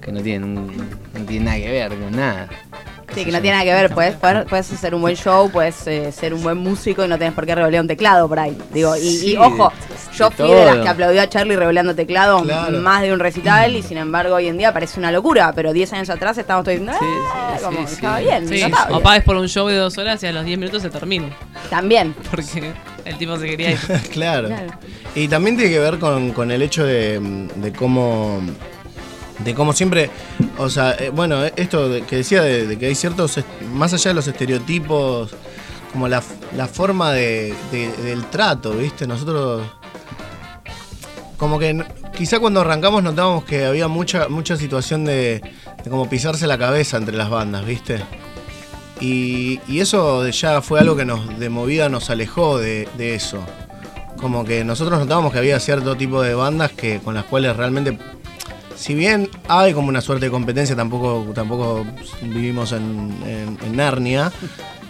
que 0.00 0.12
no 0.12 0.20
tienen, 0.22 0.56
un- 0.58 0.76
no 1.14 1.24
tienen 1.26 1.44
nada 1.44 1.56
que 1.58 1.70
ver 1.70 1.88
con 1.90 2.10
nada. 2.16 2.48
Sí, 3.12 3.24
que 3.24 3.32
no 3.32 3.40
tiene 3.40 3.56
nada 3.58 3.64
que 3.64 3.72
ver. 3.74 3.92
Puedes, 3.92 4.14
puedes 4.14 4.72
hacer 4.72 4.94
un 4.94 5.00
buen 5.00 5.16
show, 5.16 5.50
puedes 5.50 5.84
eh, 5.88 6.12
ser 6.12 6.32
un 6.32 6.44
buen 6.44 6.56
músico 6.58 7.04
y 7.04 7.08
no 7.08 7.18
tenés 7.18 7.34
por 7.34 7.44
qué 7.44 7.56
revolear 7.56 7.82
un 7.82 7.88
teclado 7.88 8.28
por 8.28 8.38
ahí. 8.38 8.56
Digo, 8.72 8.94
y, 8.96 9.34
ojo, 9.36 9.72
yo 10.16 10.30
fui 10.30 10.48
de 10.48 10.64
las 10.64 10.76
que 10.76 10.88
aplaudió 10.88 11.20
a 11.20 11.28
Charlie 11.28 11.56
revoleando 11.56 11.92
teclado 11.96 12.40
Claro. 12.44 12.78
más 12.78 13.02
de 13.02 13.12
un 13.12 13.18
recital 13.18 13.74
y 13.74 13.82
sin 13.82 13.96
embargo 13.98 14.36
hoy 14.36 14.46
en 14.46 14.58
día 14.58 14.72
parece 14.72 15.00
una 15.00 15.10
locura. 15.10 15.52
Pero 15.56 15.72
10 15.72 15.92
años 15.92 16.08
atrás 16.08 16.38
estamos 16.38 16.64
todos 16.64 16.78
diciendo, 16.78 16.96
Sí, 17.00 17.06
"Ah", 17.34 17.54
sí, 17.58 17.64
como, 17.64 17.78
sí, 17.88 17.94
estaba 17.94 18.18
sí. 18.18 18.24
bien, 18.26 18.48
Sí, 18.48 18.64
no 18.88 18.96
o 18.96 19.00
pagues 19.00 19.24
por 19.24 19.34
un 19.34 19.48
show 19.48 19.66
de 19.66 19.74
dos 19.74 19.98
horas 19.98 20.22
y 20.22 20.26
a 20.28 20.32
los 20.32 20.44
10 20.44 20.56
minutos 20.60 20.80
se 20.80 20.90
termine. 20.90 21.30
También. 21.68 22.14
Porque 22.30 22.72
el 23.04 23.18
tipo 23.18 23.36
se 23.38 23.46
quería 23.48 23.72
ir. 23.72 23.78
claro. 24.12 24.46
Claro. 24.46 24.70
Y 25.16 25.26
también 25.26 25.56
tiene 25.56 25.72
que 25.72 25.80
ver 25.80 25.98
con, 25.98 26.30
con 26.30 26.52
el 26.52 26.62
hecho 26.62 26.84
de, 26.86 27.18
de 27.56 27.72
cómo. 27.72 28.40
De 29.44 29.54
cómo 29.54 29.72
siempre. 29.72 30.10
O 30.58 30.68
sea, 30.68 30.92
eh, 30.98 31.10
bueno, 31.10 31.44
eh, 31.44 31.52
esto 31.56 31.88
que 32.06 32.16
decía 32.16 32.42
de, 32.42 32.78
que 32.78 32.86
hay 32.86 32.94
ciertos. 32.94 33.40
Más 33.72 33.92
allá 33.92 34.10
de 34.10 34.14
los 34.14 34.26
estereotipos, 34.28 35.30
como 35.92 36.08
la, 36.08 36.22
la 36.56 36.66
forma 36.66 37.12
de, 37.12 37.54
de- 37.72 37.92
del 38.04 38.24
trato, 38.26 38.72
¿viste? 38.72 39.06
Nosotros. 39.06 39.62
Como 41.36 41.58
que 41.58 41.82
quizá 42.16 42.38
cuando 42.38 42.60
arrancamos 42.60 43.02
notábamos 43.02 43.44
que 43.44 43.64
había 43.64 43.88
mucha, 43.88 44.28
mucha 44.28 44.56
situación 44.58 45.06
de 45.06 45.40
como 45.88 46.08
pisarse 46.10 46.46
la 46.46 46.58
cabeza 46.58 46.98
entre 46.98 47.16
las 47.16 47.30
bandas, 47.30 47.64
¿viste? 47.64 48.00
Y, 49.00 49.58
y 49.66 49.80
eso 49.80 50.28
ya 50.28 50.60
fue 50.60 50.80
algo 50.80 50.94
que 50.96 51.06
nos 51.06 51.38
de 51.38 51.48
movida 51.48 51.88
nos 51.88 52.10
alejó 52.10 52.58
de, 52.58 52.86
de 52.98 53.14
eso. 53.14 53.38
Como 54.20 54.44
que 54.44 54.62
nosotros 54.64 54.98
notábamos 54.98 55.32
que 55.32 55.38
había 55.38 55.58
cierto 55.60 55.96
tipo 55.96 56.20
de 56.20 56.34
bandas 56.34 56.72
que 56.72 56.98
con 56.98 57.14
las 57.14 57.24
cuales 57.24 57.56
realmente, 57.56 57.96
si 58.80 58.94
bien 58.94 59.28
hay 59.48 59.74
como 59.74 59.88
una 59.88 60.00
suerte 60.00 60.24
de 60.26 60.30
competencia, 60.30 60.74
tampoco, 60.74 61.26
tampoco 61.34 61.84
vivimos 62.22 62.72
en, 62.72 63.14
en- 63.26 63.76
Narnia 63.76 64.32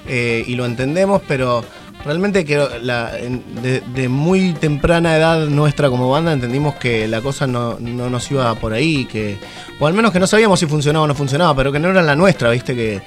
eh, 0.06 0.44
y 0.46 0.54
lo 0.54 0.64
entendemos, 0.64 1.20
pero 1.26 1.64
realmente 2.04 2.44
que 2.44 2.56
de, 2.56 4.08
muy 4.08 4.52
temprana 4.54 5.16
edad 5.16 5.46
nuestra 5.48 5.90
como 5.90 6.08
banda 6.08 6.32
entendimos 6.32 6.76
que 6.76 7.06
la 7.08 7.20
cosa 7.20 7.46
no, 7.46 7.78
no 7.80 8.08
nos 8.08 8.30
iba 8.30 8.54
por 8.54 8.72
ahí, 8.72 9.06
que 9.06 9.38
o 9.80 9.86
al 9.86 9.94
menos 9.94 10.12
que 10.12 10.20
no 10.20 10.26
sabíamos 10.26 10.60
si 10.60 10.66
funcionaba 10.66 11.04
o 11.04 11.08
no 11.08 11.14
funcionaba, 11.14 11.54
pero 11.56 11.72
que 11.72 11.78
no 11.80 11.90
era 11.90 12.02
la 12.02 12.14
nuestra, 12.14 12.50
viste 12.50 12.74
que 12.76 13.02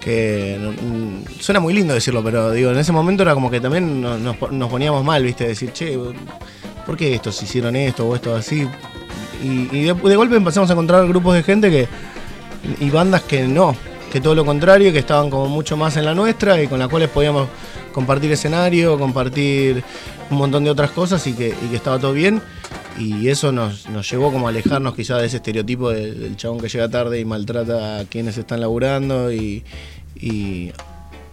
que 0.00 0.56
mm, 0.80 1.40
suena 1.40 1.58
muy 1.58 1.74
lindo 1.74 1.92
decirlo, 1.92 2.22
pero 2.22 2.52
digo, 2.52 2.70
en 2.70 2.78
ese 2.78 2.92
momento 2.92 3.24
era 3.24 3.34
como 3.34 3.50
que 3.50 3.60
también 3.60 4.00
no- 4.00 4.16
nos, 4.16 4.36
nos 4.52 4.70
poníamos 4.70 5.04
mal, 5.04 5.24
¿viste? 5.24 5.48
Decir, 5.48 5.72
che, 5.72 5.98
¿por 6.86 6.96
qué 6.96 7.16
estos 7.16 7.42
hicieron 7.42 7.74
esto 7.74 8.06
o 8.08 8.14
esto 8.14 8.34
así? 8.34 8.66
Y, 9.42 9.82
de, 9.84 9.92
golpe 9.92 10.36
empezamos 10.36 10.68
a 10.70 10.72
encontrar 10.72 11.06
grupos 11.06 11.34
de 11.34 11.42
gente 11.42 11.70
que 11.70 11.88
y 12.80 12.90
bandas 12.90 13.22
que 13.22 13.46
no, 13.46 13.76
que 14.12 14.20
todo 14.20 14.34
lo 14.34 14.44
contrario, 14.44 14.92
que 14.92 14.98
estaban 14.98 15.30
como 15.30 15.46
mucho 15.48 15.76
más 15.76 15.96
en 15.96 16.04
la 16.04 16.14
nuestra 16.14 16.60
y 16.62 16.66
con 16.66 16.78
las 16.78 16.88
cuales 16.88 17.08
podíamos 17.08 17.48
compartir 17.92 18.32
escenario, 18.32 18.98
compartir 18.98 19.82
un 20.30 20.38
montón 20.38 20.64
de 20.64 20.70
otras 20.70 20.90
cosas 20.90 21.26
y 21.26 21.32
que, 21.34 21.48
y 21.48 21.68
que 21.70 21.76
estaba 21.76 21.98
todo 21.98 22.12
bien. 22.12 22.42
Y 22.98 23.28
eso 23.28 23.52
nos, 23.52 23.88
nos 23.88 24.10
llevó 24.10 24.32
como 24.32 24.48
a 24.48 24.50
alejarnos 24.50 24.94
quizá 24.96 25.18
de 25.18 25.26
ese 25.26 25.36
estereotipo 25.36 25.90
de- 25.90 26.12
del 26.12 26.36
chabón 26.36 26.58
que 26.60 26.68
llega 26.68 26.88
tarde 26.88 27.20
y 27.20 27.24
maltrata 27.24 28.00
a 28.00 28.04
quienes 28.06 28.36
están 28.38 28.60
laburando 28.60 29.32
y, 29.32 29.62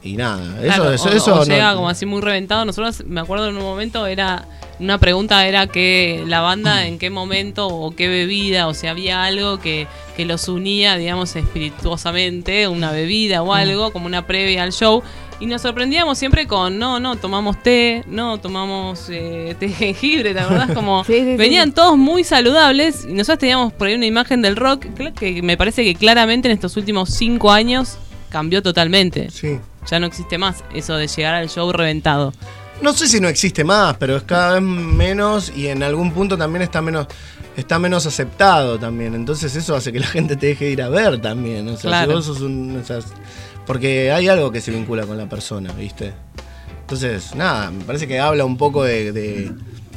y 0.05 0.15
nada. 0.15 0.43
Eso, 0.61 0.65
Claro, 0.75 0.91
eso, 0.93 1.09
o- 1.09 1.11
eso 1.13 1.33
o 1.33 1.37
no- 1.39 1.43
llega 1.45 1.73
como 1.75 1.89
así 1.89 2.05
muy 2.05 2.21
reventado. 2.21 2.63
Nosotros, 2.65 3.03
me 3.07 3.19
acuerdo 3.21 3.49
en 3.49 3.57
un 3.57 3.63
momento, 3.63 4.05
era 4.07 4.45
una 4.79 4.97
pregunta 4.97 5.47
era 5.47 5.67
que 5.67 6.23
la 6.27 6.41
banda 6.41 6.85
en 6.85 6.99
qué 6.99 7.09
momento 7.09 7.67
o 7.67 7.95
qué 7.95 8.07
bebida, 8.09 8.67
o 8.67 8.73
si 8.73 8.87
había 8.87 9.23
algo 9.23 9.57
que, 9.59 9.87
que 10.17 10.25
los 10.25 10.47
unía, 10.49 10.97
digamos, 10.97 11.35
espirituosamente, 11.35 12.67
una 12.67 12.91
bebida 12.91 13.41
o 13.41 13.53
algo, 13.53 13.91
como 13.91 14.05
una 14.05 14.25
previa 14.27 14.63
al 14.63 14.71
show. 14.71 15.01
Y 15.39 15.47
nos 15.47 15.61
sorprendíamos 15.63 16.17
siempre 16.17 16.47
con, 16.47 16.79
no, 16.79 16.99
no, 17.01 17.17
tomamos 17.17 17.61
té, 17.61 18.03
no, 18.07 18.37
tomamos 18.37 19.09
eh, 19.09 19.53
té 19.59 19.67
de 19.67 19.73
jengibre, 19.73 20.33
la 20.33 20.47
verdad, 20.47 20.73
como 20.73 21.03
Sí, 21.07 21.13
sí, 21.13 21.19
sí. 21.31 21.35
venían 21.37 21.73
todos 21.73 21.97
muy 21.97 22.23
saludables 22.23 23.03
y 23.03 23.11
nosotros 23.13 23.39
teníamos 23.39 23.73
por 23.73 23.87
ahí 23.87 23.95
una 23.95 24.05
imagen 24.05 24.41
del 24.41 24.55
rock 24.55 24.85
que 25.17 25.41
me 25.41 25.57
parece 25.57 25.83
que 25.83 25.93
claramente 25.95 26.47
en 26.47 26.53
estos 26.53 26.77
últimos 26.77 27.09
cinco 27.09 27.51
años 27.51 27.97
cambió 28.29 28.63
totalmente. 28.63 29.29
Sí. 29.29 29.59
Ya 29.89 29.99
no 29.99 30.07
existe 30.07 30.37
más 30.37 30.63
eso 30.73 30.95
de 30.95 31.07
llegar 31.07 31.35
al 31.35 31.49
show 31.49 31.71
reventado. 31.71 32.33
No 32.81 32.91
sé 32.93 33.07
si 33.07 33.19
no 33.21 33.27
existe 33.29 33.63
más, 33.63 33.95
pero 33.97 34.17
es 34.17 34.23
cada 34.23 34.53
vez 34.53 34.61
menos 34.61 35.51
y 35.55 35.67
en 35.67 35.81
algún 35.83 36.11
punto 36.11 36.37
también 36.37 36.61
está 36.61 36.81
menos 36.81 37.07
está 37.55 37.79
menos 37.79 38.05
aceptado 38.05 38.77
también. 38.77 39.15
Entonces 39.15 39.55
eso 39.55 39.75
hace 39.75 39.93
que 39.93 39.99
la 40.01 40.07
gente 40.07 40.35
te 40.35 40.47
deje 40.47 40.69
ir 40.71 40.81
a 40.81 40.89
ver 40.89 41.21
también. 41.21 41.67
O 41.69 41.77
sea, 41.77 41.89
Claro. 41.89 42.11
si 42.11 42.15
vos 42.15 42.25
sos 42.25 42.41
un. 42.41 42.77
o 42.81 42.85
sea, 42.85 42.99
porque 43.65 44.11
hay 44.11 44.27
algo 44.27 44.51
que 44.51 44.59
se 44.59 44.71
vincula 44.71 45.05
con 45.05 45.17
la 45.17 45.29
persona, 45.29 45.71
¿viste? 45.71 46.13
Entonces, 46.81 47.33
nada, 47.33 47.71
me 47.71 47.83
parece 47.85 48.07
que 48.07 48.19
habla 48.19 48.43
un 48.45 48.57
poco 48.57 48.83
de. 48.83 49.11
de- 49.13 49.51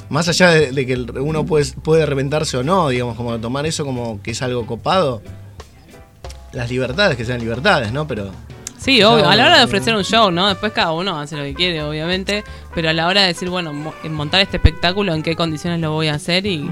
más 0.09 0.27
allá 0.29 0.51
de, 0.51 0.71
de 0.73 0.87
que 0.87 0.95
uno 1.21 1.45
puede, 1.45 1.67
puede 1.83 2.07
reventarse 2.07 2.57
o 2.57 2.63
no, 2.63 2.89
digamos, 2.89 3.15
como 3.17 3.39
tomar 3.41 3.67
eso 3.67 3.85
como 3.85 4.23
que 4.23 4.31
es 4.31 4.41
algo 4.41 4.65
copado. 4.67 5.21
Las 6.53 6.71
libertades, 6.71 7.17
que 7.17 7.25
sean 7.25 7.41
libertades, 7.41 7.93
¿no? 7.93 8.07
Pero. 8.07 8.31
Sí, 8.79 9.03
obvio. 9.03 9.29
A 9.29 9.35
la 9.37 9.45
hora 9.47 9.59
de 9.59 9.65
ofrecer 9.65 9.95
un 9.95 10.05
show, 10.05 10.31
¿no? 10.31 10.49
Después 10.49 10.73
cada 10.73 10.93
uno 10.93 11.19
hace 11.19 11.37
lo 11.37 11.43
que 11.43 11.55
quiere, 11.55 11.83
obviamente. 11.83 12.45
Pero 12.75 12.89
a 12.91 12.93
la 12.93 13.07
hora 13.07 13.23
de 13.23 13.29
decir, 13.29 13.51
bueno, 13.51 13.73
mo- 13.73 13.95
en 14.05 14.15
montar 14.15 14.41
este 14.41 14.57
espectáculo, 14.59 15.15
en 15.15 15.23
qué 15.23 15.35
condiciones 15.37 15.81
lo 15.81 15.93
voy 15.93 16.09
a 16.09 16.15
hacer 16.15 16.47
y 16.47 16.71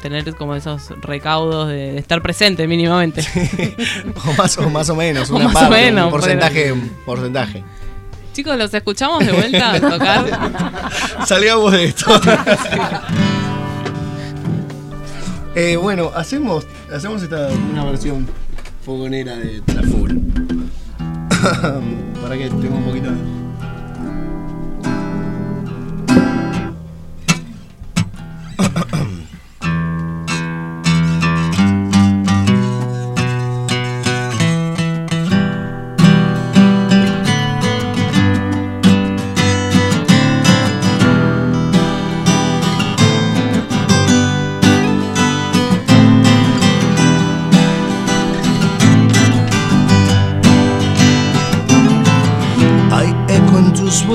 tener 0.00 0.34
como 0.36 0.54
esos 0.54 0.90
recaudos 1.02 1.68
de, 1.68 1.92
de 1.92 1.98
estar 1.98 2.22
presente 2.22 2.66
mínimamente. 2.66 3.22
O 4.26 4.32
más 4.34 4.56
o, 4.58 4.70
más 4.70 4.88
o 4.90 4.94
menos, 4.96 5.30
O 5.30 5.36
una 5.36 5.46
más 5.46 5.56
o 5.56 5.60
parte, 5.68 5.74
menos, 5.84 6.04
un 6.06 6.10
porcentaje, 6.10 6.72
un 6.72 6.88
porcentaje. 7.04 7.64
Chicos, 8.32 8.56
los 8.56 8.72
escuchamos 8.72 9.26
de 9.26 9.32
vuelta 9.32 9.72
a 9.72 9.80
tocar. 9.90 11.26
Salgamos 11.26 11.72
de 11.72 11.84
esto. 11.86 12.20
Eh, 15.56 15.76
bueno, 15.76 16.12
hacemos, 16.14 16.64
hacemos 16.94 17.22
esta, 17.22 17.48
una 17.72 17.84
versión 17.84 18.26
fogonera 18.84 19.34
de 19.36 19.60
la 19.74 19.82
full. 19.82 20.12
Para 22.22 22.36
que 22.36 22.48
tenga 22.48 22.74
un 22.74 22.84
poquito. 22.84 23.39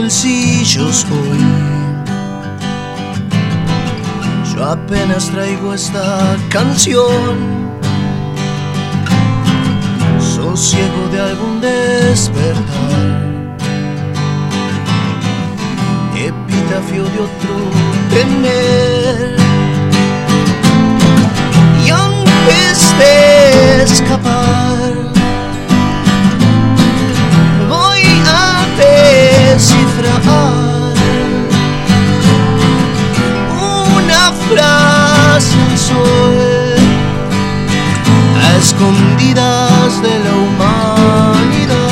Bolsillos 0.06 1.04
hoy. 1.10 1.40
Yo 4.54 4.64
apenas 4.64 5.32
traigo 5.32 5.74
esta 5.74 6.38
canción. 6.50 7.34
Sosiego 10.20 11.02
de 11.12 11.22
algún 11.22 11.60
despertar. 11.60 13.08
Epitafio 16.16 17.04
de 17.14 17.20
otro 17.28 17.56
tener. 18.14 19.36
Y 21.84 21.90
antes 21.90 22.78
de 23.00 23.84
escapar 23.84 24.95
una 33.98 34.32
frase 34.50 35.56
al 35.62 35.78
sol 35.78 36.76
a 38.42 38.58
escondidas 38.58 40.02
de 40.02 40.20
la 40.20 40.34
humanidad. 40.44 41.86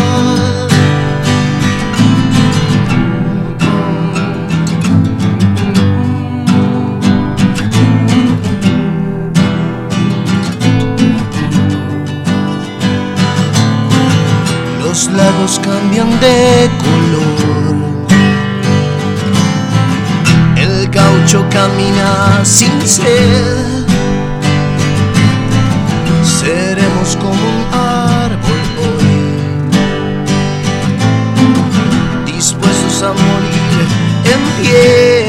Los 14.84 15.08
lagos 15.12 15.60
cambian 15.64 16.10
de 16.20 16.70
color. 16.78 17.63
El 21.24 21.30
gaucho 21.30 21.50
camina 21.50 22.44
sin 22.44 22.82
sed. 22.86 23.86
Seremos 26.22 27.16
como 27.16 27.32
un 27.32 27.64
árbol 27.72 28.64
hoy, 28.84 29.16
dispuestos 32.26 33.04
a 33.04 33.14
morir 33.14 33.88
en 34.26 34.42
pie. 34.62 35.23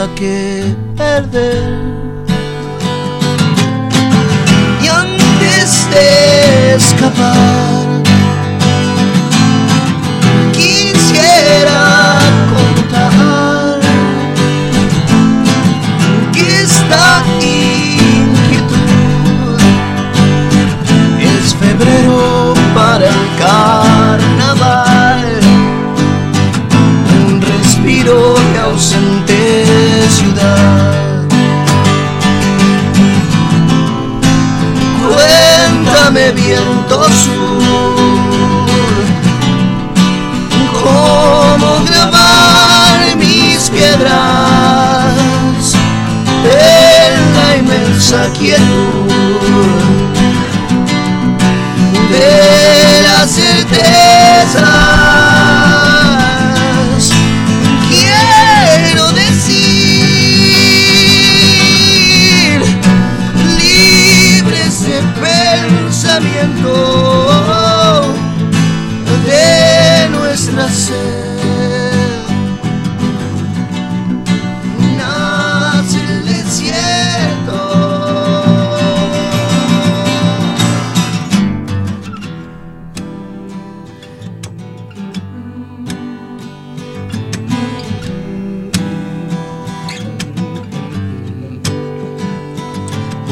Nada 0.00 0.14
que 0.14 0.74
perder. 0.96 1.62
Y 4.82 4.88
antes 4.88 5.88
de 5.90 6.74
escapar, 6.74 7.69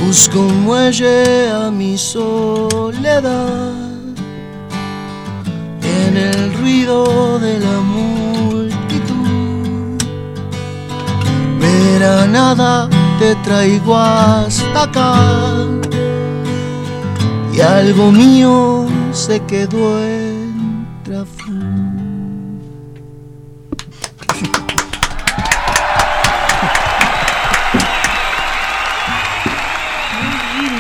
Busco 0.08 0.40
muelle 0.40 1.50
a 1.50 1.70
mi 1.70 1.98
soledad 1.98 3.74
en 5.82 6.16
el 6.16 6.54
ruido 6.54 7.38
de 7.38 7.60
la 7.60 7.78
multitud. 7.80 9.18
Pero 11.60 12.26
nada 12.26 12.88
te 13.18 13.34
traigo 13.44 13.98
hasta 13.98 14.84
acá 14.84 15.14
y 17.52 17.60
algo 17.60 18.10
mío 18.10 18.86
se 19.12 19.40
quedó 19.40 20.02
en 20.02 20.27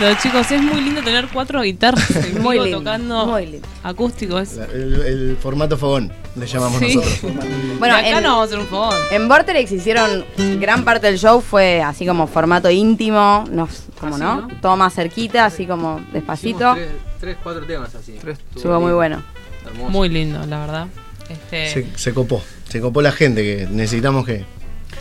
Lindo, 0.08 0.22
chicos, 0.22 0.50
es 0.50 0.62
muy 0.62 0.80
lindo 0.80 1.02
tener 1.02 1.28
cuatro 1.32 1.60
guitarras 1.62 2.10
en 2.16 2.42
Muy 2.42 2.54
vivo 2.56 2.64
lindo, 2.64 2.78
tocando 2.78 3.26
muy 3.26 3.46
lindo. 3.46 3.68
acústico. 3.82 4.38
Es... 4.38 4.56
El, 4.56 5.02
el 5.02 5.36
formato 5.40 5.76
fogón, 5.76 6.12
le 6.36 6.46
llamamos 6.46 6.78
Sí. 6.80 6.96
nosotros. 6.96 7.20
Bueno, 7.78 7.94
acá 7.96 8.08
en- 8.08 8.22
no 8.22 8.30
vamos 8.30 8.42
a 8.42 8.44
hacer 8.46 8.58
un 8.58 8.66
fogón. 8.66 8.96
En 9.10 9.28
Vortex 9.28 9.70
hicieron 9.72 10.24
gran 10.58 10.84
parte 10.84 11.06
del 11.08 11.18
show 11.18 11.40
fue 11.40 11.80
así 11.82 12.06
como 12.06 12.26
formato 12.26 12.70
íntimo, 12.70 13.44
no, 13.50 13.68
como 14.00 14.14
Así, 14.16 14.24
no, 14.24 14.40
¿no? 14.42 14.48
todo 14.60 14.76
más 14.76 14.94
cerquita, 14.94 15.44
así 15.44 15.66
como 15.66 16.00
despacito. 16.12 16.74
Tres, 16.74 16.88
tres, 17.20 17.36
cuatro 17.42 17.64
temas 17.66 17.94
así. 17.94 18.16
Tres. 18.20 18.38
Estuvo 18.56 18.80
muy 18.80 18.92
bueno. 18.92 19.22
Hermoso. 19.66 19.90
Muy 19.90 20.08
lindo, 20.08 20.44
la 20.46 20.58
verdad. 20.60 20.86
Este, 21.28 21.68
Se, 21.72 21.86
se 21.98 22.14
copó, 22.14 22.42
se 22.68 22.80
copó 22.80 23.02
la 23.02 23.12
gente 23.12 23.42
que 23.42 23.66
necesitamos 23.70 24.24
que 24.24 24.44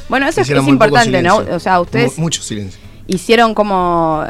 Bueno, 0.10 0.28
eso 0.28 0.42
es, 0.42 0.50
importante, 0.50 1.22
¿no? 1.22 1.38
O 1.38 1.60
sea, 1.60 1.80
ustedes 1.80 2.18
Mu- 2.18 2.24
mucho 2.26 2.42
silencio. 2.44 2.82
Hicieron 3.08 3.54
como 3.54 4.24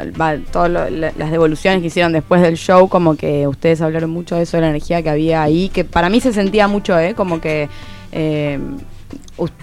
todas 0.52 0.70
lo- 0.70 0.88
la- 0.90 1.12
las 1.16 1.30
devoluciones 1.30 1.80
que 1.80 1.88
hicieron 1.88 2.12
después 2.12 2.40
del 2.42 2.56
show, 2.56 2.88
como 2.88 3.16
que 3.16 3.46
ustedes 3.46 3.80
hablaron 3.80 4.10
mucho 4.10 4.36
de 4.36 4.42
eso, 4.42 4.56
de 4.56 4.62
la 4.62 4.68
energía 4.70 5.02
que 5.02 5.10
había 5.10 5.42
ahí, 5.42 5.68
que 5.68 5.84
para 5.84 6.08
mí 6.08 6.20
se 6.20 6.32
sentía 6.32 6.68
mucho, 6.68 6.98
¿eh? 6.98 7.14
Como 7.14 7.40
que, 7.40 7.68
eh, 8.12 8.58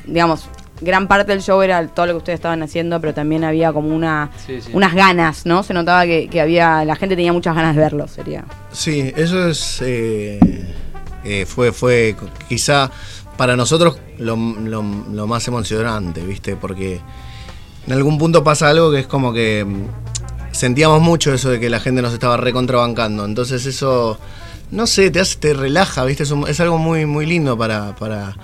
digamos, 0.06 0.48
gran 0.82 1.08
parte 1.08 1.32
del 1.32 1.42
show 1.42 1.62
era 1.62 1.88
todo 1.88 2.06
lo 2.08 2.14
que 2.14 2.18
ustedes 2.18 2.38
estaban 2.38 2.62
haciendo, 2.64 3.00
pero 3.00 3.14
también 3.14 3.44
había 3.44 3.72
como 3.72 3.96
una 3.96 4.30
Sí, 4.46 4.60
sí. 4.62 4.72
unas 4.74 4.94
ganas, 4.94 5.46
¿no? 5.46 5.64
Se 5.64 5.74
notaba 5.74 6.06
que, 6.06 6.28
que 6.28 6.42
había, 6.42 6.84
la 6.86 6.96
gente 6.96 7.16
tenía 7.16 7.32
muchas 7.34 7.56
ganas 7.56 7.76
de 7.76 7.82
verlo, 7.82 8.08
sería. 8.08 8.44
Sí, 8.72 9.14
eso 9.16 9.48
es. 9.48 9.82
eh, 9.82 10.40
eh, 11.24 11.46
fue, 11.46 11.72
fue 11.72 12.16
quizá 12.50 12.92
para 13.38 13.56
nosotros 13.56 13.98
lo, 14.18 14.36
lo- 14.36 14.84
lo 15.12 15.28
más 15.28 15.48
emocionante, 15.48 16.22
¿viste? 16.26 16.56
Porque 16.56 17.00
en 17.88 17.94
algún 17.94 18.18
punto 18.18 18.44
pasa 18.44 18.70
algo 18.70 18.92
que 18.92 19.00
es 19.00 19.08
como 19.08 19.34
que 19.34 19.66
mm, 19.66 20.54
sentíamos 20.54 21.02
mucho 21.02 21.34
eso 21.34 21.50
de 21.50 21.60
que 21.60 21.70
la 21.70 21.80
gente 21.80 22.02
nos 22.02 22.14
estaba 22.14 22.38
recontrabancando. 22.38 23.26
Entonces 23.26 23.66
eso, 23.66 24.18
no 24.72 24.88
sé, 24.88 25.12
te 25.12 25.20
hace, 25.20 25.38
te 25.38 25.54
relaja, 25.54 26.04
¿viste? 26.06 26.24
Es, 26.48 26.60
algo 26.60 26.78
muy, 26.78 27.06
muy 27.06 27.26
lindo 27.26 27.58
para, 27.58 27.96
para 27.96 28.36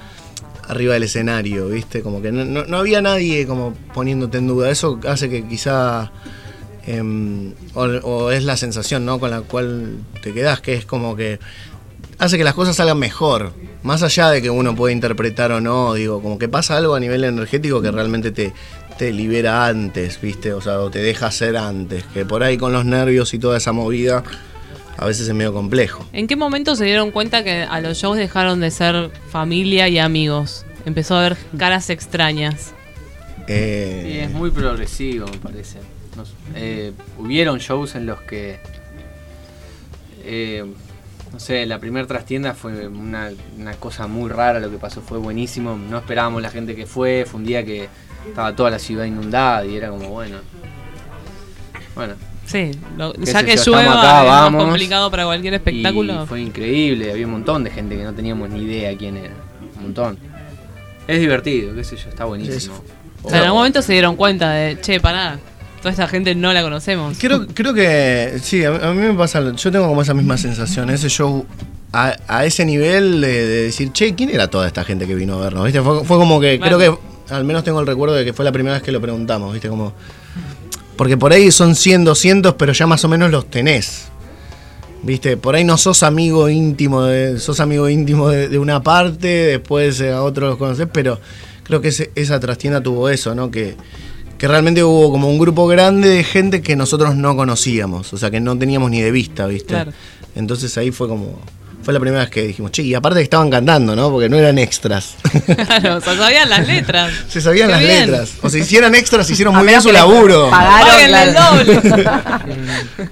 arriba 0.68 0.94
del 0.94 1.04
escenario, 1.04 1.68
¿viste? 1.70 2.02
Como 2.02 2.22
que 2.22 2.32
no, 2.32 2.46
no- 2.46 2.66
no 2.66 2.78
había 2.78 3.02
nadie 3.02 3.46
como 3.48 3.74
poniéndote 3.94 4.38
en 4.38 4.48
duda. 4.48 4.70
Eso 4.70 5.00
hace 5.08 5.30
que 5.30 5.48
quizá 5.48 6.12
em, 6.86 7.54
o, 7.74 7.82
o 7.84 8.32
es 8.32 8.44
la 8.44 8.58
sensación 8.58 9.06
¿no? 9.06 9.20
con 9.20 9.32
la 9.32 9.42
cual 9.42 9.98
te 10.22 10.34
quedas, 10.34 10.62
que 10.62 10.74
es 10.76 10.86
como 10.86 11.16
que 11.16 11.40
hace 12.20 12.38
que 12.38 12.44
las 12.44 12.54
cosas 12.54 12.76
salgan 12.76 13.00
mejor. 13.00 13.54
Más 13.84 14.04
allá 14.04 14.30
de 14.30 14.42
que 14.44 14.50
uno 14.50 14.76
puede 14.76 14.94
interpretar 14.94 15.52
o 15.52 15.60
no, 15.62 15.94
digo, 15.96 16.22
como 16.22 16.38
que 16.38 16.48
pasa 16.48 16.78
algo 16.78 16.94
a 16.96 17.00
nivel 17.00 17.24
energético 17.24 17.82
que 17.82 17.90
realmente 17.92 18.32
te, 18.32 18.54
te 19.02 19.12
libera 19.12 19.66
antes, 19.66 20.22
¿viste? 20.22 20.54
O 20.54 20.62
sea, 20.62 20.80
o 20.80 20.92
te 20.92 21.00
deja 21.00 21.26
hacer 21.26 21.58
antes. 21.58 22.04
Que 22.14 22.24
por 22.24 22.44
ahí 22.44 22.56
con 22.60 22.72
los 22.72 22.86
nervios 22.86 23.34
y 23.34 23.40
toda 23.40 23.58
esa 23.58 23.72
movida, 23.72 24.24
a 24.96 25.06
veces 25.08 25.28
es 25.28 25.34
medio 25.34 25.52
complejo. 25.54 26.06
¿En 26.14 26.28
qué 26.28 26.36
momento 26.36 26.76
se 26.76 26.86
dieron 26.86 27.10
cuenta 27.10 27.44
que 27.44 27.64
a 27.64 27.82
los 27.82 27.98
shows 27.98 28.16
dejaron 28.16 28.60
de 28.60 28.70
ser 28.70 29.10
familia 29.32 29.88
y 29.90 29.98
amigos? 29.98 30.68
Empezó 30.86 31.16
a 31.16 31.22
haber 31.22 31.38
caras 31.58 31.90
extrañas. 31.90 32.74
Eh, 33.48 34.04
Sí, 34.06 34.20
es 34.20 34.30
muy 34.30 34.52
progresivo, 34.52 35.26
me 35.26 35.38
parece. 35.40 35.80
Nos- 36.16 36.36
eh, 36.54 36.92
hubieron 37.18 37.58
shows 37.58 37.96
en 37.96 38.06
los 38.06 38.22
que. 38.22 38.60
eh, 40.24 40.64
no 41.34 41.40
sé, 41.40 41.66
la 41.66 41.80
primera 41.80 42.06
trastienda 42.06 42.54
fue 42.54 42.88
una, 42.88 43.32
una 43.58 43.74
cosa 43.74 44.06
muy 44.06 44.30
rara 44.30 44.60
lo 44.60 44.70
que 44.70 44.78
pasó, 44.78 45.02
fue 45.02 45.18
buenísimo. 45.18 45.76
No 45.76 45.98
esperábamos 45.98 46.42
la 46.44 46.52
gente 46.52 46.76
que 46.76 46.86
fue, 46.86 47.26
fue 47.26 47.40
un 47.40 47.48
día 47.48 47.66
que 47.66 47.88
estaba 48.28 48.56
toda 48.56 48.70
la 48.72 48.80
ciudad 48.80 49.06
inundada 49.06 49.66
y 49.66 49.76
era 49.76 49.90
como, 49.90 50.10
bueno. 50.10 50.38
Bueno, 51.96 52.14
Sí, 52.46 52.72
lo- 52.98 53.14
ya 53.16 53.44
que 53.44 53.56
yo, 53.56 53.64
llueva 53.66 54.00
acá, 54.00 54.22
es 54.24 54.28
más 54.30 54.42
vamos. 54.42 54.64
complicado 54.66 55.10
para 55.12 55.26
cualquier 55.26 55.54
espectáculo. 55.54 56.24
Y 56.24 56.28
fue 56.28 56.42
increíble, 56.42 57.12
había 57.12 57.26
un 57.26 57.32
montón 57.34 57.64
de 57.64 57.72
gente 57.72 57.96
que 57.96 58.04
no 58.04 58.14
teníamos 58.14 58.50
ni 58.50 58.64
idea 58.64 58.96
quién 58.98 59.18
era. 59.18 59.34
Un 59.78 59.84
montón. 59.84 60.18
Es 61.08 61.20
divertido, 61.20 61.74
qué 61.76 61.84
sé 61.84 61.96
yo, 61.96 62.10
está 62.10 62.26
buenísimo. 62.26 62.76
O 63.24 63.30
sea, 63.30 63.40
en 63.40 63.44
algún 63.46 63.60
momento 63.60 63.82
se 63.82 63.94
dieron 63.94 64.16
cuenta 64.16 64.52
de, 64.52 64.80
che, 64.82 65.00
pará, 65.00 65.40
toda 65.82 65.92
esta 65.92 66.08
gente 66.08 66.34
no 66.36 66.52
la 66.52 66.62
conocemos. 66.62 67.18
Creo, 67.20 67.48
creo 67.48 67.74
que 67.74 68.38
sí, 68.42 68.64
a, 68.66 68.70
a 68.90 68.94
mí 68.94 69.00
me 69.02 69.14
pasa, 69.14 69.40
yo 69.56 69.72
tengo 69.72 69.88
como 69.88 70.02
esa 70.02 70.14
misma 70.14 70.38
sensación, 70.38 70.90
ese 70.90 71.10
show 71.10 71.46
a, 71.94 72.16
a 72.28 72.46
ese 72.46 72.66
nivel 72.66 73.22
de, 73.22 73.28
de 73.48 73.64
decir, 73.64 73.92
che, 73.94 74.14
¿quién 74.16 74.30
era 74.30 74.48
toda 74.50 74.68
esta 74.68 74.84
gente 74.84 75.06
que 75.08 75.16
vino 75.16 75.36
a 75.40 75.42
vernos? 75.44 75.66
¿Viste? 75.66 75.82
Fue, 75.82 76.04
fue 76.04 76.18
como 76.18 76.40
que, 76.40 76.60
creo 76.60 76.78
que, 76.80 76.94
al 77.32 77.44
menos 77.46 77.64
tengo 77.64 77.80
el 77.80 77.88
recuerdo 77.88 78.16
de 78.16 78.26
que 78.26 78.34
fue 78.34 78.46
la 78.46 78.52
primera 78.52 78.76
vez 78.76 78.84
que 78.84 78.92
lo 78.92 79.02
preguntamos, 79.02 79.54
¿viste? 79.54 79.70
Como, 79.70 79.94
porque 80.98 81.18
por 81.18 81.32
ahí 81.34 81.52
son 81.52 81.76
100, 81.76 82.04
200, 82.04 82.54
pero 82.56 82.74
ya 82.74 82.86
más 82.88 83.04
o 83.06 83.08
menos 83.08 83.32
los 83.32 83.50
tenés. 83.50 84.08
¿Viste? 85.04 85.36
Por 85.36 85.56
ahí 85.56 85.64
no 85.64 85.78
sos 85.80 86.04
amigo 86.04 86.48
íntimo 86.48 87.02
de, 87.04 87.40
sos 87.40 87.60
amigo 87.60 87.90
íntimo 87.90 88.30
de, 88.30 88.50
de 88.50 88.60
una 88.60 88.84
parte, 88.84 89.28
después 89.28 90.00
eh, 90.00 90.12
a 90.12 90.22
otros 90.22 90.50
los 90.50 90.58
conocés, 90.60 90.88
pero 90.94 91.20
creo 91.64 91.82
que 91.82 91.88
ese- 91.88 92.12
esa 92.14 92.40
trastienda 92.40 92.84
tuvo 92.84 93.10
eso, 93.10 93.34
¿no? 93.34 93.50
Que, 93.50 93.76
que 94.38 94.48
realmente 94.48 94.84
hubo 94.84 95.10
como 95.12 95.28
un 95.28 95.40
grupo 95.40 95.66
grande 95.66 96.08
de 96.08 96.24
gente 96.24 96.62
que 96.62 96.76
nosotros 96.76 97.16
no 97.16 97.36
conocíamos, 97.36 98.14
o 98.14 98.18
sea, 98.18 98.30
que 98.30 98.40
no 98.40 98.56
teníamos 98.60 98.92
ni 98.92 99.02
de 99.02 99.10
vista, 99.10 99.48
¿viste? 99.48 99.70
Claro. 99.74 99.92
Entonces 100.36 100.78
ahí 100.78 100.92
fue 100.92 101.08
como, 101.08 101.40
fue 101.84 101.94
la 101.94 102.00
primera 102.00 102.22
vez 102.24 102.30
que 102.30 102.44
dijimos, 102.44 102.72
che, 102.72 102.82
y 102.84 102.94
aparte 102.94 103.18
que 103.20 103.24
estaban 103.24 103.50
cantando, 103.50 103.96
¿no? 103.96 104.10
Porque 104.12 104.30
no 104.30 104.38
eran 104.38 104.58
extras. 104.60 105.16
Claro, 105.46 105.98
o 105.98 106.02
sea, 106.02 106.16
sabían 106.16 106.50
las 106.50 106.68
letras. 106.68 107.12
Se 107.28 107.42
sabían 107.42 107.68
Qué 107.68 107.72
las 107.74 107.82
bien. 107.82 108.00
letras. 108.12 108.34
O 108.42 108.50
si 108.50 108.60
hicieran 108.60 108.94
extras, 108.96 109.30
hicieron 109.30 109.56
A 109.56 109.60
muy 109.60 109.68
bien 109.68 109.82
su 109.82 109.92
laburo. 109.92 110.50
pagaron, 110.50 111.16
el 111.16 111.34
doble. 111.34 112.10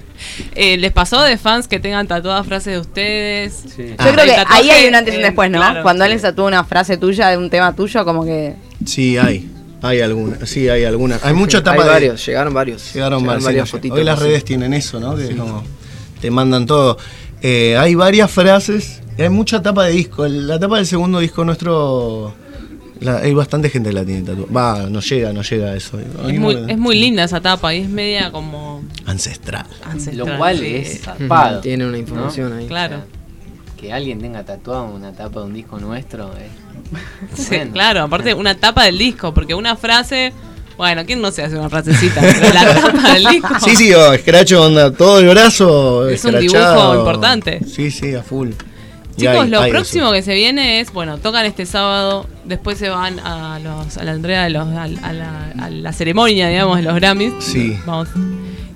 Eh, 0.54 0.76
¿Les 0.76 0.92
pasó 0.92 1.22
de 1.22 1.36
fans 1.38 1.66
que 1.68 1.80
tengan 1.80 2.06
tatuadas 2.06 2.46
frases 2.46 2.74
de 2.74 2.78
ustedes? 2.80 3.54
Sí. 3.74 3.86
Yo 3.88 3.94
Ah. 3.98 4.10
creo 4.12 4.24
que 4.24 4.36
ahí 4.48 4.70
hay 4.70 4.86
un 4.88 4.94
antes 4.94 5.14
y 5.14 5.16
un 5.16 5.22
después, 5.22 5.50
¿no? 5.50 5.58
claro. 5.58 5.82
Cuando 5.82 6.04
alguien 6.04 6.20
tatúa 6.20 6.46
una 6.46 6.64
frase 6.64 6.96
tuya 6.96 7.28
de 7.28 7.36
un 7.36 7.50
tema 7.50 7.74
tuyo, 7.74 8.04
como 8.04 8.24
que. 8.24 8.54
Sí, 8.84 9.16
hay. 9.18 9.50
Hay 9.82 10.00
algunas. 10.00 10.48
Sí, 10.48 10.68
hay 10.68 10.84
algunas. 10.84 11.24
Hay 11.24 11.32
mucha 11.34 11.58
Hay 11.58 11.64
tapa 11.64 11.84
de. 11.84 11.88
varios, 11.90 12.24
llegaron 12.26 12.52
varios. 12.52 12.92
Llegaron, 12.92 13.20
sí, 13.40 13.60
fotitos. 13.70 13.98
Hoy 13.98 14.04
las 14.04 14.18
redes 14.18 14.44
tienen 14.44 14.74
eso, 14.74 15.00
¿no? 15.00 15.16
Que 15.16 15.34
como 15.36 15.64
te 16.20 16.30
mandan 16.30 16.66
todo. 16.66 16.98
Eh, 17.42 17.76
hay 17.76 17.94
varias 17.94 18.30
frases. 18.30 19.00
Hay 19.18 19.28
mucha 19.28 19.60
tapa 19.62 19.84
de 19.86 19.92
disco. 19.92 20.26
La 20.28 20.58
tapa 20.58 20.76
del 20.76 20.86
segundo 20.86 21.18
disco 21.20 21.44
nuestro. 21.44 22.34
la- 23.00 23.18
hay 23.18 23.32
bastante 23.32 23.70
gente 23.70 23.88
que 23.90 23.94
la 23.94 24.04
tiene 24.04 24.22
tatuada. 24.22 24.52
Va, 24.52 24.90
no 24.90 25.00
llega, 25.00 25.32
no 25.32 25.42
llega 25.42 25.68
a 25.70 25.76
eso. 25.76 25.98
Es 25.98 26.38
muy, 26.38 26.56
es 26.68 26.76
muy 26.78 26.98
linda 26.98 27.24
esa 27.24 27.40
tapa 27.40 27.74
y 27.74 27.80
es 27.82 27.88
media 27.88 28.30
como 28.30 28.82
Ancestral. 29.06 29.66
ancestral. 29.84 30.16
Lo 30.28 30.36
cual 30.38 30.58
sí. 30.58 30.66
es 30.76 31.00
zarpado. 31.02 31.60
Tiene 31.60 31.86
una 31.86 31.96
información 31.98 32.52
ahí. 32.52 32.66
Claro. 32.66 32.96
Que 33.78 33.92
alguien 33.94 34.20
tenga 34.20 34.44
tatuado 34.44 34.84
una 34.94 35.12
tapa 35.12 35.40
de 35.40 35.46
un 35.46 35.54
disco 35.54 35.78
nuestro 35.80 36.30
es. 36.36 36.50
Sí, 37.34 37.56
Bueno. 37.56 37.72
claro, 37.72 38.02
aparte 38.02 38.34
una 38.34 38.54
tapa 38.56 38.84
del 38.84 38.98
disco, 38.98 39.32
porque 39.32 39.54
una 39.54 39.76
frase 39.76 40.32
Bueno, 40.80 41.04
¿quién 41.04 41.20
no 41.20 41.30
se 41.30 41.42
hace 41.42 41.58
una 41.58 41.68
frasecita? 41.68 42.22
La 42.54 42.74
tapa 42.80 43.12
del 43.12 43.24
disco. 43.26 43.48
Sí, 43.62 43.76
sí, 43.76 43.92
oh, 43.92 44.14
escracho 44.14 44.62
onda, 44.64 44.90
todo 44.90 45.18
el 45.18 45.28
brazo. 45.28 46.08
Es 46.08 46.24
un 46.24 46.40
dibujo 46.40 46.94
importante. 46.94 47.60
Sí, 47.66 47.90
sí, 47.90 48.14
a 48.14 48.22
full. 48.22 48.52
Chicos, 49.14 49.36
hay- 49.42 49.50
lo 49.50 49.60
hay 49.60 49.70
próximo 49.70 50.04
eso. 50.06 50.14
que 50.14 50.22
se 50.22 50.32
viene 50.32 50.80
es, 50.80 50.90
bueno, 50.90 51.18
tocan 51.18 51.44
este 51.44 51.66
sábado, 51.66 52.26
después 52.46 52.78
se 52.78 52.88
van 52.88 53.20
a 53.20 53.58
los 53.58 53.98
a 53.98 54.04
la 54.04 54.12
entrega 54.12 54.44
de 54.44 54.48
los 54.50 54.66
a, 54.68 54.84
a 54.84 55.12
la, 55.12 55.52
a 55.60 55.68
la 55.68 55.92
ceremonia, 55.92 56.48
digamos, 56.48 56.78
de 56.78 56.82
los 56.84 56.94
Grammys. 56.94 57.34
Sí. 57.40 57.76
Vamos. 57.84 58.08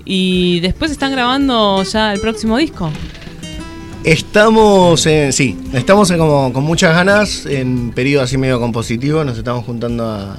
Y 0.05 0.61
después 0.61 0.91
están 0.91 1.11
grabando 1.11 1.83
ya 1.85 2.13
el 2.13 2.21
próximo 2.21 2.59
disco. 2.59 2.91
Estamos, 4.05 5.07
en, 5.07 5.33
sí, 5.33 5.57
estamos 5.73 6.11
en 6.11 6.19
como, 6.19 6.53
con 6.53 6.65
muchas 6.65 6.95
ganas, 6.95 7.47
en 7.47 7.93
periodo 7.93 8.25
así 8.25 8.37
medio 8.37 8.61
compositivo, 8.61 9.25
nos 9.25 9.39
estamos 9.39 9.65
juntando 9.65 10.05
a, 10.07 10.37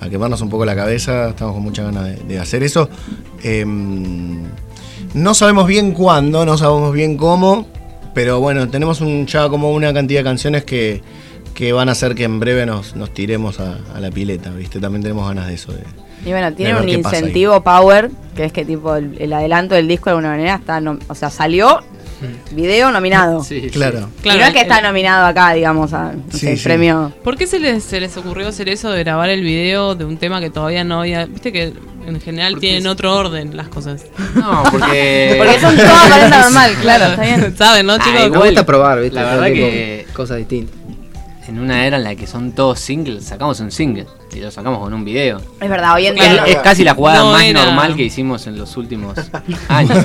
a 0.00 0.08
quemarnos 0.08 0.40
un 0.40 0.48
poco 0.50 0.64
la 0.64 0.76
cabeza, 0.76 1.30
estamos 1.30 1.54
con 1.54 1.62
muchas 1.62 1.86
ganas 1.86 2.04
de, 2.04 2.16
de 2.24 2.38
hacer 2.38 2.62
eso. 2.62 2.88
Em, 3.42 4.42
no 5.14 5.34
sabemos 5.34 5.66
bien 5.66 5.92
cuándo, 5.92 6.44
no 6.44 6.56
sabemos 6.58 6.92
bien 6.92 7.16
cómo, 7.16 7.66
pero 8.14 8.40
bueno, 8.40 8.68
tenemos 8.68 9.00
un, 9.00 9.26
ya 9.26 9.48
como 9.48 9.72
una 9.72 9.92
cantidad 9.92 10.20
de 10.20 10.24
canciones 10.24 10.64
que, 10.64 11.02
que 11.54 11.72
van 11.72 11.88
a 11.88 11.92
hacer 11.92 12.14
que 12.14 12.24
en 12.24 12.40
breve 12.40 12.66
nos, 12.66 12.94
nos 12.96 13.12
tiremos 13.14 13.58
a, 13.60 13.78
a 13.94 14.00
la 14.00 14.10
pileta, 14.10 14.50
¿viste? 14.50 14.80
También 14.80 15.02
tenemos 15.02 15.26
ganas 15.28 15.46
de 15.46 15.54
eso. 15.54 15.72
de- 15.72 15.82
Y 16.26 16.30
bueno, 16.30 16.52
tiene 16.52 16.72
un 16.82 16.86
incentivo 17.18 17.62
power, 17.62 18.10
que 18.36 18.44
es 18.44 18.52
que 18.52 18.64
tipo 18.64 18.96
el, 18.96 19.16
el 19.20 19.32
adelanto 19.32 19.74
del 19.76 19.86
disco 19.88 20.06
de 20.06 20.10
alguna 20.16 20.30
manera 20.30 20.56
está, 20.56 20.82
o 21.08 21.14
sea, 21.14 21.30
salió 21.30 21.80
video 22.52 22.90
nominado. 22.90 23.42
Sí, 23.44 23.60
sí. 23.60 23.70
Claro. 23.70 24.08
y 24.24 24.28
no 24.28 24.34
es 24.34 24.52
que 24.52 24.60
está 24.60 24.80
nominado 24.80 25.26
acá, 25.26 25.52
digamos, 25.52 25.92
a 25.92 26.12
no 26.12 26.22
Sí, 26.32 26.38
sé, 26.40 26.56
sí. 26.56 26.64
premio. 26.64 27.12
¿Por 27.22 27.36
qué 27.36 27.46
se 27.46 27.58
les, 27.60 27.82
se 27.84 28.00
les 28.00 28.16
ocurrió 28.16 28.48
hacer 28.48 28.68
eso 28.68 28.90
de 28.90 29.00
grabar 29.04 29.30
el 29.30 29.42
video 29.42 29.94
de 29.94 30.04
un 30.04 30.16
tema 30.16 30.40
que 30.40 30.50
todavía 30.50 30.84
no 30.84 31.00
había... 31.00 31.26
Viste 31.26 31.52
que 31.52 31.72
en 32.06 32.20
general 32.22 32.52
Porque 32.54 32.66
tienen 32.68 32.86
es- 32.86 32.92
otro 32.92 33.14
orden 33.14 33.54
las 33.56 33.68
cosas. 33.68 34.06
No, 34.34 34.62
porque. 34.70 35.34
Porque 35.38 35.60
son 35.60 35.76
todos 35.76 35.90
aparenta 35.90 36.40
normal, 36.42 36.74
claro, 36.80 37.04
está 37.06 37.22
bien. 37.22 37.54
¿Saben, 37.58 37.84
no, 37.86 37.92
Ah, 37.94 37.98
chicos? 38.02 38.30
Me 38.30 38.38
gusta 38.46 38.64
probar, 38.64 39.00
¿viste? 39.00 39.14
la 39.16 39.24
verdad 39.24 39.46
que- 39.46 40.06
Cosas 40.14 40.38
distintas. 40.38 40.74
En 41.48 41.58
una 41.58 41.86
era 41.86 41.96
en 41.96 42.04
la 42.04 42.14
que 42.14 42.26
son 42.26 42.52
todos 42.52 42.78
singles, 42.78 43.24
sacamos 43.24 43.58
un 43.60 43.70
single 43.70 44.06
y 44.34 44.40
lo 44.40 44.50
sacamos 44.50 44.80
con 44.80 44.92
un 44.92 45.02
video. 45.02 45.40
Es 45.60 45.68
verdad, 45.70 45.94
hoy 45.94 46.06
en 46.06 46.18
Es, 46.18 46.30
día. 46.30 46.44
es 46.44 46.56
casi 46.58 46.84
la 46.84 46.94
jugada 46.94 47.20
No 47.20 47.32
más 47.32 47.42
era- 47.44 47.64
normal 47.64 47.96
que 47.96 48.02
hicimos 48.04 48.46
en 48.46 48.58
los 48.58 48.76
últimos 48.76 49.16
años. 49.68 49.98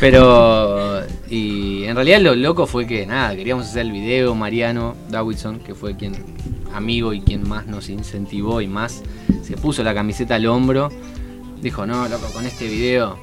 Pero, 0.00 1.02
y 1.28 1.84
en 1.84 1.96
realidad 1.96 2.20
lo 2.20 2.34
loco 2.36 2.66
fue 2.66 2.86
que 2.86 3.06
nada, 3.06 3.34
queríamos 3.34 3.66
hacer 3.66 3.82
el 3.82 3.92
video, 3.92 4.34
Mariano 4.36 4.94
Davidson, 5.08 5.58
que 5.60 5.74
fue 5.74 5.96
quien, 5.96 6.14
amigo 6.72 7.12
y 7.12 7.20
quien 7.20 7.48
más 7.48 7.66
nos 7.66 7.88
incentivó 7.88 8.60
y 8.60 8.68
más 8.68 9.02
se 9.42 9.56
puso 9.56 9.82
la 9.82 9.94
camiseta 9.94 10.36
al 10.36 10.46
hombro, 10.46 10.90
dijo, 11.60 11.86
no, 11.86 12.08
loco, 12.08 12.26
con 12.32 12.46
este 12.46 12.68
video 12.68 13.18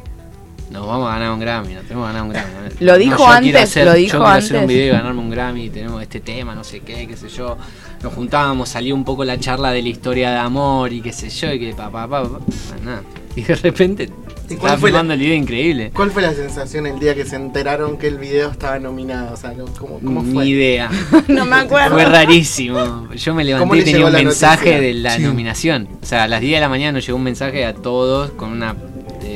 nos 0.69 0.85
vamos 0.85 1.09
a 1.09 1.13
ganar 1.13 1.31
un 1.31 1.39
Grammy, 1.39 1.73
nos 1.73 1.83
tenemos 1.85 2.07
que 2.07 2.13
ganar 2.13 2.23
un 2.23 2.29
Grammy. 2.29 2.49
Lo 2.79 2.91
No, 2.93 2.97
dijo 2.97 3.11
yo 3.11 3.17
quiero 3.17 3.31
antes, 3.33 3.55
hacer- 3.63 3.85
lo 3.85 3.91
yo 3.93 3.97
dijo 3.97 4.11
quiero 4.17 4.27
hacer 4.27 4.51
un 4.57 4.61
antes. 4.63 4.75
video 4.75 4.87
y 4.93 4.97
ganarme 4.97 5.19
un 5.21 5.29
Grammy, 5.29 5.69
tenemos 5.69 6.01
este 6.01 6.19
tema, 6.19 6.55
no 6.55 6.63
sé 6.63 6.79
qué, 6.81 7.07
qué 7.07 7.15
sé 7.17 7.29
yo. 7.29 7.57
Nos 8.03 8.13
juntábamos, 8.13 8.69
salió 8.69 8.93
un 8.93 9.03
poco 9.03 9.23
la 9.25 9.39
charla 9.39 9.71
de 9.71 9.81
la 9.81 9.89
historia 9.89 10.31
de 10.31 10.37
amor 10.37 10.93
y 10.93 11.01
qué 11.01 11.11
sé 11.13 11.29
yo, 11.29 11.51
y 11.51 11.59
que 11.59 11.73
pa, 11.73 11.89
pa, 11.89 12.07
pa, 12.07 12.23
pa, 12.23 12.39
nada. 12.83 13.01
Y 13.35 13.41
de 13.43 13.55
repente 13.55 14.03
¿Y 14.03 14.07
se 14.07 14.57
cuál 14.57 14.73
estaba 14.73 14.77
fue 14.77 14.89
la- 14.91 14.97
filmando 14.97 15.13
el 15.13 15.19
video 15.19 15.35
increíble. 15.35 15.91
¿Cuál 15.93 16.09
fue 16.11 16.21
la 16.23 16.33
sensación 16.33 16.87
el 16.87 16.99
día 16.99 17.13
que 17.15 17.23
se 17.25 17.35
enteraron 17.35 17.97
que 17.97 18.07
el 18.07 18.17
video 18.17 18.49
estaba 18.49 18.79
nominado? 18.79 19.33
O 19.33 19.37
sea, 19.37 19.53
¿cómo, 19.79 19.99
cómo 19.99 20.23
fue? 20.23 20.43
Ni 20.45 20.49
idea. 20.51 20.89
No 21.27 21.45
me 21.45 21.55
acuerdo. 21.57 21.93
Fue 21.95 22.05
rarísimo. 22.05 23.07
Yo 23.13 23.33
me 23.35 23.43
¿Cómo 23.43 23.75
levanté 23.75 23.77
y 23.77 23.83
tenía 23.83 24.05
un 24.07 24.13
mensaje 24.13 24.57
noticia? 24.71 24.81
de 24.81 24.93
la 24.95 25.15
Sí. 25.17 25.21
nominación. 25.23 25.87
O 26.01 26.05
sea, 26.05 26.23
a 26.23 26.27
las 26.27 26.41
10 26.41 26.55
de 26.55 26.61
la 26.61 26.69
mañana 26.69 26.93
nos 26.93 27.05
llegó 27.05 27.17
un 27.17 27.23
mensaje 27.23 27.65
a 27.65 27.73
todos 27.75 28.31
con 28.31 28.49
una, 28.51 28.75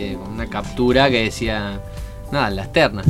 eh, 0.02 0.18
una 0.34 0.48
captura 0.48 1.10
que 1.10 1.24
decía, 1.24 1.80
nada, 2.32 2.50
las 2.50 2.72
ternas. 2.74 3.06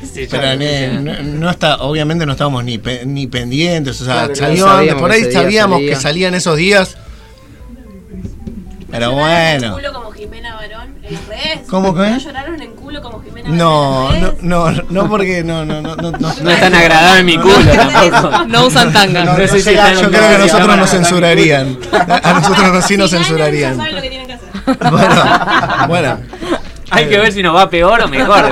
¿Qué 0.00 0.06
sé 0.06 0.26
yo, 0.26 0.30
Pero 0.30 1.00
no, 1.02 1.22
no 1.22 1.50
está, 1.50 1.76
obviamente 1.82 2.24
no 2.26 2.32
estábamos 2.32 2.64
ni, 2.64 2.78
pe- 2.78 3.04
ni 3.06 3.26
pendientes, 3.26 4.00
o 4.00 4.04
sea, 4.04 4.14
Claro, 4.26 4.34
salió 4.34 4.66
no 4.66 4.72
antes, 4.72 4.78
sabíamos 4.90 5.02
por 5.02 5.10
ahí 5.10 5.32
sabíamos 5.32 5.76
salía. 5.78 5.90
que 5.94 6.00
salían 6.00 6.34
esos 6.34 6.56
días. 6.56 6.96
Pero 8.90 9.12
bueno. 9.12 9.74
culo 9.74 9.92
como 9.92 10.10
Jimena 10.10 10.54
Barón 10.56 10.96
en 11.04 11.14
las 11.14 11.26
redes? 11.28 11.60
¿Cómo 11.68 11.94
que? 11.94 12.00
¿No 12.10 12.18
lloraron 12.18 12.60
en 12.60 12.72
culo 12.72 13.00
como 13.00 13.22
Jimena 13.22 13.48
No, 13.50 14.04
Barón 14.08 14.36
no, 14.42 14.70
no, 14.72 14.82
no 14.90 15.08
porque 15.08 15.44
no, 15.44 15.64
no, 15.64 15.80
no, 15.80 15.94
no, 15.96 16.10
no. 16.10 16.18
No 16.42 16.50
es 16.50 16.60
tan 16.60 16.74
agradable 16.74 17.22
mi 17.22 17.38
culo 17.38 17.54
tampoco. 17.72 18.44
No 18.48 18.66
usan 18.66 18.92
tanga. 18.92 19.24
Yo 19.24 19.34
creo 19.36 20.10
que 20.10 20.34
a 20.34 20.38
nosotros 20.38 20.76
nos 20.76 20.90
censurarían. 20.90 21.78
A 21.92 22.32
nosotros 22.40 22.84
sí 22.86 22.96
nos 22.96 23.10
censurarían. 23.10 23.78
Bueno, 24.90 25.88
bueno. 25.88 26.18
Hay 26.90 27.08
que 27.08 27.18
ver 27.18 27.32
si 27.32 27.42
nos 27.42 27.54
va 27.54 27.70
peor 27.70 28.00
o 28.02 28.08
mejor. 28.08 28.44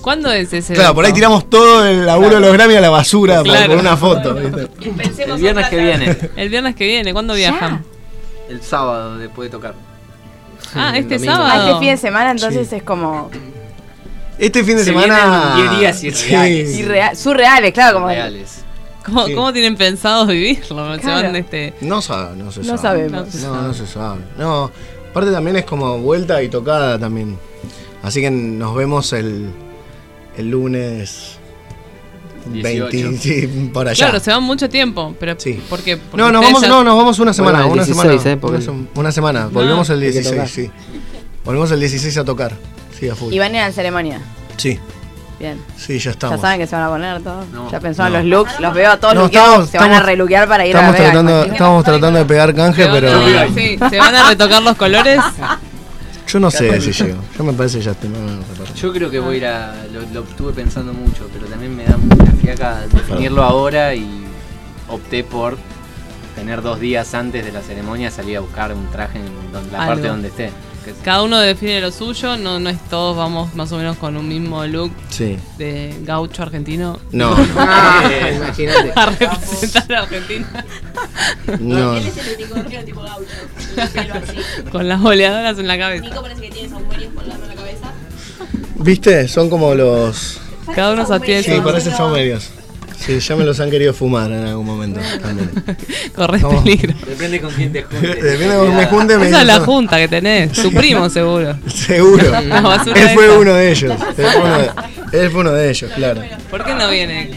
¿Cuándo 0.00 0.30
es 0.32 0.52
ese? 0.52 0.74
Claro, 0.74 0.94
por 0.94 1.04
ahí 1.04 1.12
tiramos 1.12 1.48
todo 1.50 1.86
el 1.86 2.06
laburo 2.06 2.36
de 2.36 2.40
los 2.40 2.52
Grammy 2.52 2.74
a 2.76 2.80
la 2.80 2.90
basura 2.90 3.42
Claro. 3.42 3.66
por 3.72 3.78
una 3.78 3.96
foto. 3.96 4.36
El 4.38 5.36
viernes 5.38 5.68
que 5.68 5.76
viene. 5.78 6.16
El 6.36 6.48
viernes 6.48 6.74
que 6.74 6.86
viene, 6.86 7.12
¿cuándo 7.12 7.34
viajan? 7.34 7.84
El 8.48 8.62
sábado 8.62 9.18
después 9.18 9.50
de 9.50 9.56
tocar. 9.56 9.74
Ah, 10.74 10.92
este 10.96 11.14
Domingo. 11.16 11.32
Ah, 11.34 11.36
sábado. 11.36 11.68
este 11.68 11.78
fin 11.80 11.88
de 11.90 11.96
semana 11.96 12.30
entonces 12.30 12.68
Sí. 12.68 12.76
es 12.76 12.82
como 12.82 13.30
Este 14.38 14.64
fin 14.64 14.76
de 14.76 14.84
Se 14.84 14.90
semana. 14.90 15.52
vienen 15.56 15.78
10 15.78 16.00
días 16.00 16.04
irreales. 16.04 16.78
irreal, 16.78 17.16
surreales, 17.16 17.72
claro, 17.72 17.94
como 17.94 18.06
Reales. 18.08 18.64
¿Cómo, 19.04 19.26
Sí. 19.26 19.34
cómo 19.34 19.52
tienen 19.52 19.76
pensado 19.76 20.26
vivirlo? 20.26 20.94
Se 20.96 21.00
Claro. 21.00 21.28
van 21.28 21.36
este. 21.36 21.74
No 21.80 22.02
sabe, 22.02 22.36
no 22.36 22.52
se 22.52 22.60
No 22.60 22.76
sabe. 22.76 23.08
sabemos. 23.08 23.34
No, 23.36 23.62
no 23.62 23.74
se 23.74 23.86
sabe. 23.86 24.20
No, 24.38 24.70
aparte 25.10 25.30
también 25.30 25.56
es 25.56 25.64
como 25.64 25.98
vuelta 25.98 26.42
y 26.42 26.48
tocada 26.48 26.98
también. 26.98 27.38
Así 28.02 28.20
que 28.20 28.30
nos 28.30 28.74
vemos 28.74 29.12
el, 29.12 29.50
el 30.36 30.50
lunes 30.50 31.38
20, 32.46 32.96
18. 32.96 33.22
sí, 33.22 33.70
por 33.72 33.86
allá. 33.88 34.06
Claro, 34.06 34.20
se 34.20 34.30
van 34.30 34.42
mucho 34.42 34.68
tiempo, 34.68 35.14
pero 35.20 35.34
Sí. 35.38 35.60
¿por 35.68 35.80
qué? 35.80 35.96
Porque 35.98 36.16
no, 36.22 36.32
nos 36.32 36.42
vamos, 36.42 36.62
ya- 36.62 36.68
no, 36.68 36.82
nos 36.84 36.96
vamos 36.96 37.18
una 37.18 37.32
semana. 37.32 37.58
Bueno, 37.58 37.66
el 37.66 37.72
una 37.78 37.84
16, 37.84 38.22
semana, 38.22 38.32
eh, 38.34 38.36
porque- 38.40 38.56
una, 38.56 38.66
sem- 38.66 38.86
una 38.94 39.12
semana. 39.12 39.46
Volvemos 39.48 39.90
el 39.90 39.96
hay 40.00 40.06
que 40.06 40.12
16, 40.12 40.34
tocar. 40.34 40.48
sí. 40.48 40.70
Volvemos 41.44 41.70
el 41.70 41.80
16 41.80 42.16
a 42.18 42.24
tocar. 42.24 42.54
Sí, 42.98 43.08
a 43.08 43.14
full. 43.14 43.32
Y 43.32 43.38
van 43.38 43.52
a 43.52 43.56
ir 43.56 43.62
a 43.62 43.66
la 43.68 43.72
ceremonia. 43.72 44.20
Sí, 44.56 44.78
Bien. 45.40 45.58
sí, 45.76 45.98
ya 45.98 46.04
Ya 46.04 46.10
estamos. 46.12 46.40
saben 46.40 46.60
que 46.60 46.66
se 46.68 46.76
van 46.76 46.84
a 46.84 46.88
poner 46.90 47.22
todos. 47.22 47.48
No. 47.48 47.68
ya 47.70 47.80
pensaron 47.80 48.12
No. 48.12 48.18
los 48.20 48.28
looks, 48.28 48.60
los 48.60 48.74
veo 48.74 48.90
a 48.92 48.96
todos 49.00 49.14
No, 49.14 49.24
estamos- 49.24 49.68
se 49.70 49.78
van 49.78 49.92
a 49.92 50.00
reluquear 50.00 50.46
para 50.46 50.64
ir 50.66 50.76
Estamos 50.76 50.90
a 50.90 50.92
la 50.92 50.98
Vega, 50.98 51.10
tratando, 51.12 51.44
estamos 51.52 51.84
tratando 51.84 52.18
de 52.18 52.24
pegar 52.26 52.54
canje, 52.54 52.86
pero 52.92 53.10
sí, 53.54 53.78
se 53.90 53.98
van 53.98 54.14
a 54.14 54.28
retocar 54.28 54.62
los 54.62 54.76
colores. 54.76 55.18
yo 56.28 56.40
no 56.40 56.50
sé 56.50 56.80
si 56.80 56.92
llego. 56.92 57.20
Yo 57.36 57.42
me 57.44 57.52
parece 57.54 57.78
que 57.78 57.84
ya 57.84 57.90
estoy. 57.92 58.10
Yo 58.76 58.92
creo 58.92 59.10
que 59.10 59.18
voy 59.18 59.34
a 59.34 59.38
ir 59.38 59.46
a. 59.46 59.74
Lo, 59.92 60.00
lo 60.12 60.28
estuve 60.28 60.52
pensando 60.52 60.92
mucho, 60.92 61.26
pero 61.32 61.46
también 61.46 61.74
me 61.74 61.84
da 61.84 61.96
mucha 61.96 62.30
fiaca 62.40 62.80
definirlo 62.92 63.42
ahora 63.42 63.94
y 63.94 64.24
opté 64.88 65.24
por 65.24 65.56
tener 66.36 66.60
dos 66.62 66.78
días 66.78 67.14
antes 67.14 67.44
de 67.44 67.50
la 67.52 67.62
ceremonia 67.62 68.10
salir 68.10 68.36
a 68.36 68.40
buscar 68.40 68.72
un 68.74 68.86
traje 68.90 69.18
en 69.18 69.52
donde- 69.52 69.72
la 69.72 69.78
Algo. 69.84 69.94
parte 69.94 70.08
donde 70.08 70.28
esté. 70.28 70.50
Cada 71.04 71.22
uno 71.22 71.38
define 71.38 71.80
lo 71.80 71.90
suyo, 71.92 72.36
no, 72.36 72.58
no 72.58 72.70
es 72.70 72.78
todos 72.88 73.16
vamos 73.16 73.54
más 73.54 73.70
o 73.72 73.76
menos 73.76 73.96
con 73.98 74.16
un 74.16 74.26
mismo 74.28 74.64
look 74.66 74.90
Sí. 75.10 75.36
de 75.58 75.94
gaucho 76.02 76.42
argentino 76.42 76.98
No, 77.12 77.34
Ah, 77.56 78.10
imagínate. 78.34 78.92
a 78.96 79.06
representar 79.06 79.92
a 79.92 79.98
Argentina 80.02 80.64
no. 81.60 81.96
Él 81.96 82.06
es 82.06 82.16
el 82.16 82.34
unicornio 82.36 82.84
tipo 82.84 83.02
gaucho. 83.02 83.24
el 83.76 83.88
pelo 83.88 84.14
así. 84.14 84.70
con 84.70 84.88
las 84.88 85.00
boleadoras 85.00 85.58
en 85.58 85.66
la 85.66 85.78
cabeza. 85.78 86.04
Nico 86.04 86.22
parece 86.22 86.40
que 86.42 86.50
tiene 86.50 86.68
saumerios 86.68 87.12
colgando 87.14 87.44
en 87.44 87.48
la 87.50 87.54
cabeza. 87.56 87.92
¿Viste? 88.76 89.28
Son 89.28 89.50
como 89.50 89.74
los. 89.74 90.40
Cada 90.74 90.92
uno 90.94 91.06
se 91.06 91.20
tiene 91.20 91.42
Sí, 91.42 91.52
parecen 91.62 91.94
saumerios. 91.96 92.50
Sí, 93.04 93.18
ya 93.18 93.34
me 93.34 93.44
los 93.44 93.58
han 93.60 93.70
querido 93.70 93.94
fumar 93.94 94.30
en 94.30 94.44
algún 94.46 94.66
momento 94.66 95.00
también. 95.22 95.50
corres 96.14 96.44
peligro. 96.44 96.94
Depende 97.06 97.40
con 97.40 97.50
quién 97.52 97.72
te 97.72 97.82
juntes. 97.82 98.22
Depende 98.22 98.48
de 98.48 98.56
cómo 98.58 98.74
me 98.74 98.86
junte, 98.86 99.16
me 99.18 99.26
Esa 99.26 99.40
es 99.40 99.46
la 99.46 99.60
junta 99.60 99.96
que 99.96 100.08
tenés, 100.08 100.52
tu 100.52 100.70
primo 100.74 101.08
seguro. 101.08 101.56
Seguro. 101.66 102.30
La 102.48 102.60
basura 102.60 103.00
Él 103.00 103.08
fue 103.14 103.26
esa. 103.26 103.38
uno 103.38 103.54
de 103.54 103.70
ellos. 103.70 103.92
Él 104.18 104.26
fue 104.26 104.40
uno 104.42 104.58
de, 104.58 104.70
él 105.24 105.30
fue 105.30 105.40
uno 105.40 105.52
de 105.52 105.70
ellos, 105.70 105.90
claro. 105.94 106.22
¿Por 106.50 106.64
qué 106.64 106.74
no 106.74 106.90
viene? 106.90 107.30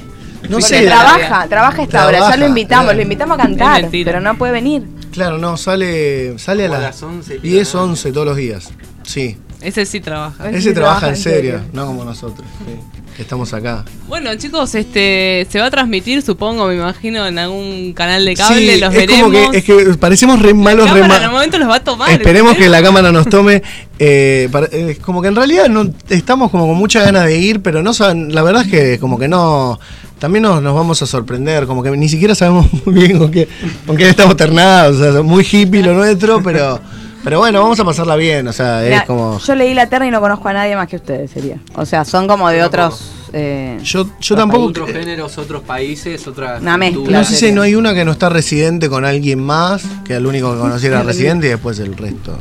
No 0.44 0.50
Porque 0.60 0.64
sé. 0.64 0.86
trabaja, 0.86 1.48
trabaja 1.48 1.84
esta 1.84 2.02
hora, 2.06 2.12
ya 2.12 2.18
Trabaja, 2.20 2.38
lo 2.38 2.48
invitamos, 2.48 2.84
claro. 2.86 2.98
lo 2.98 3.02
invitamos 3.04 3.40
a 3.40 3.42
Es 3.42 3.48
cantar, 3.48 3.82
mentira. 3.84 4.12
pero 4.12 4.20
no 4.22 4.38
puede 4.38 4.52
venir. 4.52 4.84
Claro, 5.14 5.38
no, 5.38 5.56
sale, 5.56 6.38
sale 6.40 6.66
a 6.66 6.68
Como 6.68 6.78
a 6.80 6.82
las 6.82 6.96
las 7.02 7.04
11, 7.04 7.40
10, 7.40 7.76
11 7.76 8.12
todos 8.12 8.28
los 8.28 8.36
días. 8.36 8.70
Sí. 9.04 9.38
Ese 9.62 9.86
sí 9.86 10.02
trabaja. 10.02 10.50
Ese 10.50 10.58
Ese 10.58 10.70
sí 10.70 10.74
trabaja 10.76 11.00
trabaja 11.00 11.08
en 11.08 11.14
en 11.16 11.22
serio, 11.22 11.62
no 11.72 11.86
como 11.86 12.04
nosotros, 12.04 12.46
que 12.66 12.76
estamos 13.22 13.54
acá. 13.54 13.86
Bueno, 14.08 14.34
chicos, 14.36 14.74
este 14.76 15.48
se 15.50 15.60
va 15.60 15.68
a 15.68 15.72
transmitir, 15.72 16.22
supongo, 16.22 16.68
me 16.68 16.76
imagino, 16.76 17.26
en 17.28 17.38
algún 17.40 17.94
canal 17.94 18.26
de 18.26 18.34
cable, 18.36 18.74
Sí, 18.76 18.80
los 18.80 18.94
es 18.94 19.00
veremos. 19.00 19.24
como 19.32 19.52
que, 19.52 19.58
es 19.58 19.64
que 19.64 19.76
parecemos 20.00 20.42
re 20.42 20.54
malos, 20.54 20.88
La 20.88 20.94
re 20.94 21.00
cámara 21.02 21.20
ma- 21.20 21.24
en 21.26 21.30
el 21.30 21.32
momento 21.36 21.60
los 21.60 21.70
va 21.70 21.76
a 21.76 21.84
tomar. 21.84 22.10
Esperemos 22.12 22.56
que 22.58 22.70
la 22.70 22.82
cámara 22.82 23.12
nos 23.12 23.28
tome. 23.30 23.62
eh, 24.00 24.50
para- 24.52 24.66
es 24.68 25.00
como 25.00 25.22
que 25.22 25.28
en 25.30 25.36
realidad 25.36 25.70
no 25.70 25.90
estamos 26.10 26.50
como 26.52 26.68
con 26.68 26.76
muchas 26.76 27.06
ganas 27.06 27.26
de 27.26 27.38
ir, 27.40 27.62
pero 27.62 27.82
no 27.84 27.94
saben, 27.94 28.34
la 28.36 28.42
verdad 28.42 28.64
es 28.64 28.72
que 28.72 29.00
como 29.00 29.18
que 29.20 29.28
no. 29.28 29.80
También 30.20 30.44
nos, 30.44 30.62
nos 30.62 30.74
vamos 30.74 31.02
a 31.02 31.06
sorprender, 31.06 31.66
como 31.68 31.84
que 31.84 31.92
ni 31.92 32.08
siquiera 32.10 32.34
sabemos 32.34 32.68
muy 32.86 32.96
bien 32.96 33.18
con 33.20 33.30
qué, 33.32 33.48
con 33.86 33.96
qué 33.98 34.10
estamos 34.10 34.36
ternados, 34.38 35.00
o 35.00 35.14
sea, 35.14 35.22
muy 35.22 35.46
hippie 35.50 35.84
lo 35.84 35.94
nuestro, 35.94 36.42
pero, 36.42 36.80
pero 37.24 37.40
bueno, 37.40 37.62
vamos 37.62 37.80
a 37.80 37.86
pasarla 37.86 38.16
bien, 38.16 38.48
o 38.48 38.54
sea, 38.54 38.82
Mirá, 38.84 38.98
es 38.98 39.04
como. 39.04 39.40
Yo 39.40 39.56
leí 39.56 39.74
la 39.74 39.88
terna 39.88 40.08
y 40.08 40.12
no 40.12 40.20
conozco 40.22 40.48
a 40.50 40.54
nadie 40.54 40.76
más 40.76 40.88
que 40.88 40.98
ustedes, 40.98 41.32
sería. 41.32 41.58
O 41.76 41.86
sea, 41.86 42.04
son 42.06 42.28
como 42.28 42.50
de 42.50 42.64
otros. 42.64 43.12
eh, 43.34 43.80
Yo, 43.84 44.08
yo 44.20 44.36
tampoco. 44.36 44.66
Otros 44.66 44.92
géneros, 44.92 45.38
otros 45.38 45.64
países, 45.64 46.28
otras 46.28 46.62
Una 46.62 46.78
mezcla. 46.78 46.98
culturas. 46.98 47.22
No 47.22 47.28
sé 47.28 47.36
si 47.48 47.52
no 47.52 47.62
hay 47.62 47.76
una 47.76 47.94
que 47.94 48.06
no 48.06 48.12
está 48.12 48.30
residente 48.30 48.90
con 48.90 49.06
alguien 49.06 49.40
más, 49.40 49.84
que 50.06 50.16
el 50.16 50.26
único 50.26 50.54
que 50.54 50.60
conociera 50.60 50.98
era 50.98 51.04
residente 51.08 51.48
y 51.48 51.50
después 51.50 51.80
el 51.80 51.96
resto. 51.96 52.38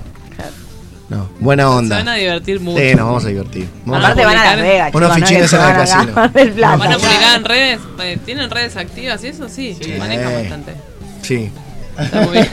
No, 1.09 1.29
buena 1.41 1.65
Se 1.65 1.69
onda. 1.69 1.97
van 1.99 2.09
a 2.09 2.15
divertir 2.15 2.59
mucho. 2.61 2.79
Sí, 2.81 2.95
nos 2.95 3.05
vamos 3.05 3.25
a 3.27 3.29
divertir. 3.29 3.69
Vamos 3.85 4.03
a- 4.03 4.07
aparte 4.09 4.25
van 4.25 4.39
a 4.39 4.45
Las 4.45 4.63
Vegas, 4.63 4.95
Unos 4.95 5.09
no 5.11 5.15
fichines 5.17 5.51
se 5.51 5.57
en 5.57 5.63
el 5.63 5.69
van 5.69 5.77
a 5.77 5.79
casino. 5.79 6.13
plata. 6.55 6.77
¿Van 6.79 6.93
a 6.93 6.97
publicar 6.99 7.37
en 7.37 7.45
redes? 7.45 7.81
Eh, 8.03 8.19
¿Tienen 8.25 8.49
redes 8.51 8.77
activas 8.79 9.23
y 9.23 9.27
eso? 9.27 9.47
Sí, 9.51 9.77
manejan 9.99 10.33
Eh. 10.33 10.37
bastante. 10.41 10.75
Sí. 11.21 11.51
Está 11.99 12.21
muy 12.23 12.33
bien. 12.33 12.49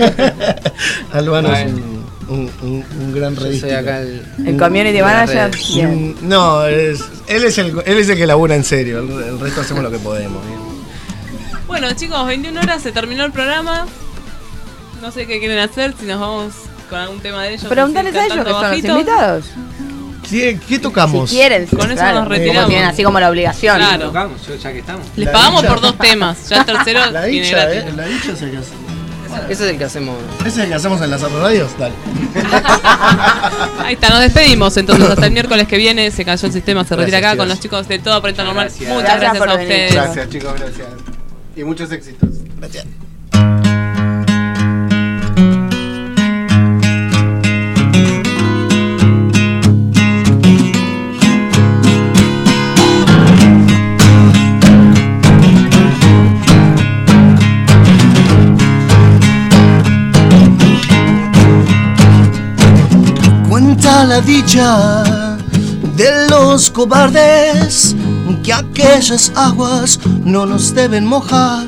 Albano 1.13 1.53
es 1.55 1.71
un, 1.71 1.98
un, 2.29 2.49
un- 2.61 2.85
un 3.01 3.13
gran 3.13 3.33
acá 3.33 4.01
el. 4.01 4.23
El 4.45 4.57
community 4.57 5.01
manager. 5.01 5.51
Mm, 5.87 6.13
No, 6.27 6.65
es, 6.65 7.01
él, 7.27 7.43
es 7.43 7.57
el, 7.57 7.67
él 7.85 7.97
es 7.97 8.09
el 8.09 8.17
que 8.17 8.25
labura 8.27 8.55
en 8.55 8.63
serio. 8.63 8.99
El, 8.99 9.09
el 9.23 9.39
resto 9.39 9.61
hacemos 9.61 9.83
lo 9.83 9.91
que 9.91 9.99
podemos. 9.99 10.41
Bueno, 11.67 11.91
chicos, 11.93 12.25
21 12.27 12.59
horas 12.61 12.81
se 12.81 12.91
terminó 12.91 13.25
el 13.25 13.31
programa. 13.31 13.85
No 15.01 15.11
sé 15.11 15.27
qué 15.27 15.39
quieren 15.39 15.59
hacer, 15.59 15.93
si 15.99 16.05
nos 16.05 16.19
vamos 16.19 16.53
con 16.89 16.99
algún 16.99 17.19
tema 17.19 17.43
de 17.43 17.53
ellos. 17.53 17.65
Preguntales 17.65 18.15
a 18.15 18.25
ellos 18.25 18.43
que 18.45 18.51
son 18.51 18.61
los 18.71 18.77
invitados. 18.83 19.45
¿Qué, 20.29 20.59
qué 20.67 20.77
tocamos? 20.77 21.29
Si 21.29 21.37
quieren, 21.37 21.65
Con 21.65 21.79
eso 21.87 21.93
claro, 21.95 22.19
nos 22.19 22.23
como 22.25 22.35
retiramos. 22.35 22.69
Tienen 22.69 22.87
así 22.87 23.03
como 23.03 23.19
la 23.19 23.29
obligación. 23.29 23.77
Claro. 23.77 24.07
Tocamos, 24.07 24.45
yo- 24.47 24.55
ya 24.55 24.71
que 24.73 24.79
estamos. 24.79 25.07
Les 25.15 25.25
La 25.25 25.31
pagamos 25.31 25.61
dicha. 25.61 25.73
por 25.73 25.81
dos 25.81 25.97
temas. 25.97 26.49
Ya 26.49 26.57
el 26.57 26.65
tercero 26.65 27.11
La 27.11 27.23
dicha, 27.23 27.49
gratis. 27.65 27.83
¿eh? 27.83 27.93
La 27.95 28.05
dicha. 28.05 28.33
Ese 29.49 29.63
es 29.65 29.69
el 29.71 29.77
que 29.77 29.83
hacemos. 29.83 30.17
¿Ese 30.39 30.47
es 30.49 30.57
el 30.57 30.67
que 30.69 30.75
hacemos 30.75 31.01
en 31.01 31.11
las 31.11 31.21
radios? 31.21 31.71
Dale. 31.77 31.93
Ahí 33.83 33.93
está, 33.93 34.09
nos 34.09 34.21
despedimos 34.21 34.75
entonces 34.77 35.09
hasta 35.09 35.25
el 35.25 35.31
miércoles 35.31 35.67
que 35.67 35.77
viene. 35.77 36.11
Se 36.11 36.25
cayó 36.25 36.47
el 36.47 36.53
sistema, 36.53 36.83
se 36.85 36.95
retira 36.95 37.19
Gracias, 37.19 37.33
acá 37.33 37.37
con 37.37 37.49
los 37.49 37.59
chicos 37.59 37.87
de 37.87 37.99
todo 37.99 38.13
Aprenda 38.15 38.43
Normal. 38.43 38.67
Gracias. 38.67 38.89
Muchas 38.89 39.19
Gracias 39.19 39.21
gracias, 39.21 39.39
por 39.39 39.49
a 39.49 39.55
venir. 39.55 39.71
ustedes. 39.71 39.93
Gracias, 39.93 40.29
chicos, 40.29 40.53
gracias. 40.59 40.87
Y 41.55 41.63
muchos 41.63 41.91
éxitos. 41.91 42.29
Gracias. 42.59 43.08
La 64.07 64.21
dicha 64.21 64.93
de 65.97 66.27
los 66.29 66.71
cobardes 66.71 67.95
que 68.43 68.53
aquellas 68.53 69.31
aguas 69.35 69.99
no 70.23 70.45
nos 70.45 70.73
deben 70.73 71.05
mojar. 71.05 71.67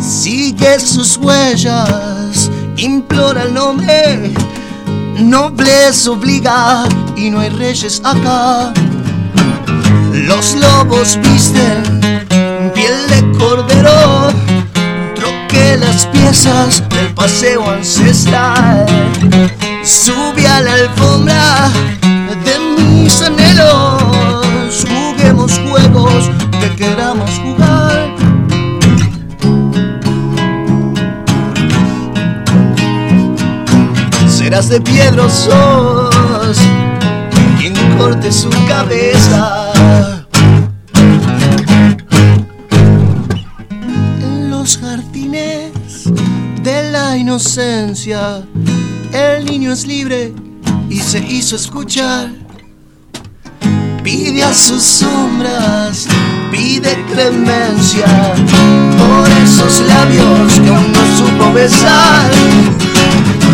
Sigue 0.00 0.80
sus 0.80 1.18
huellas, 1.18 2.50
implora 2.78 3.42
el 3.44 3.54
nombre, 3.54 4.32
nobles 5.18 6.08
obliga 6.08 6.84
y 7.14 7.30
no 7.30 7.40
hay 7.40 7.50
reyes 7.50 8.00
acá. 8.02 8.72
Los 10.12 10.56
lobos 10.56 11.18
visten 11.22 12.26
piel 12.74 13.06
de 13.08 13.38
cordero, 13.38 14.32
troqué 15.14 15.76
las 15.76 16.06
piezas 16.06 16.82
del 16.88 17.14
paseo 17.14 17.70
ancestral. 17.70 18.86
Sube 19.82 20.46
a 20.46 20.60
la 20.60 20.74
alfombra 20.74 21.70
de 22.44 22.58
mis 22.78 23.22
anhelos, 23.22 24.84
juguemos 24.88 25.58
juegos 25.68 26.30
que 26.60 26.76
queramos 26.76 27.30
jugar. 27.38 28.14
Serás 34.28 34.68
de 34.68 34.80
piedra 34.80 35.28
sos 35.28 36.58
quien 37.58 37.74
corte 37.96 38.30
su 38.32 38.50
cabeza. 38.68 39.72
En 44.22 44.50
los 44.50 44.78
jardines 44.78 45.72
de 46.62 46.90
la 46.90 47.16
inocencia, 47.16 48.42
el 49.12 49.44
niño 49.44 49.72
es 49.72 49.86
libre 49.86 50.32
y 50.88 50.98
se 50.98 51.18
hizo 51.18 51.56
escuchar. 51.56 52.30
Pide 54.02 54.42
a 54.42 54.54
sus 54.54 54.82
sombras, 54.82 56.06
pide 56.50 57.04
clemencia 57.12 58.06
por 58.98 59.28
esos 59.42 59.80
labios 59.86 60.52
que 60.54 60.68
aún 60.68 60.92
no 60.92 61.16
supo 61.16 61.52
besar. 61.52 62.30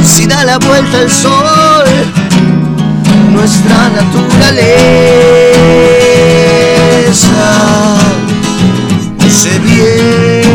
Si 0.05 0.27
da 0.27 0.45
la 0.45 0.59
vuelta 0.59 1.03
el 1.03 1.11
sol, 1.11 1.85
nuestra 3.33 3.89
naturaleza 3.91 4.77
se 9.29 9.59
viene. 9.59 10.46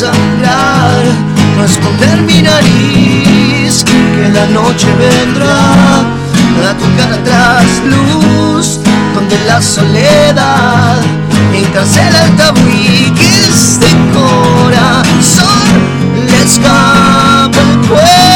Sangrar, 0.00 1.04
no 1.58 1.64
esconder 1.64 2.22
mi 2.22 2.40
nariz, 2.40 3.84
que 3.84 4.28
la 4.32 4.46
noche 4.46 4.88
vendrá 4.96 5.60
a 6.70 6.74
tocar 6.82 7.12
tras 7.22 7.70
luz, 7.84 8.80
donde 9.14 9.36
la 9.46 9.60
soledad 9.60 10.96
encarcela 11.54 12.24
el 12.24 12.36
tabú 12.36 12.66
y 12.68 13.10
que 13.10 13.28
este 13.48 13.88
corazón 14.16 15.68
le 16.28 16.44
escapa 16.44 17.60
el 17.60 17.86
cuerpo 17.86 18.29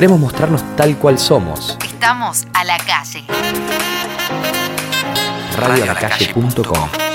Queremos 0.00 0.18
mostrarnos 0.18 0.64
tal 0.76 0.96
cual 0.96 1.18
somos. 1.18 1.76
Estamos 1.84 2.46
a 2.54 2.64
la 2.64 2.78
calle. 2.78 3.22
Radioalacalle.com 5.58 7.09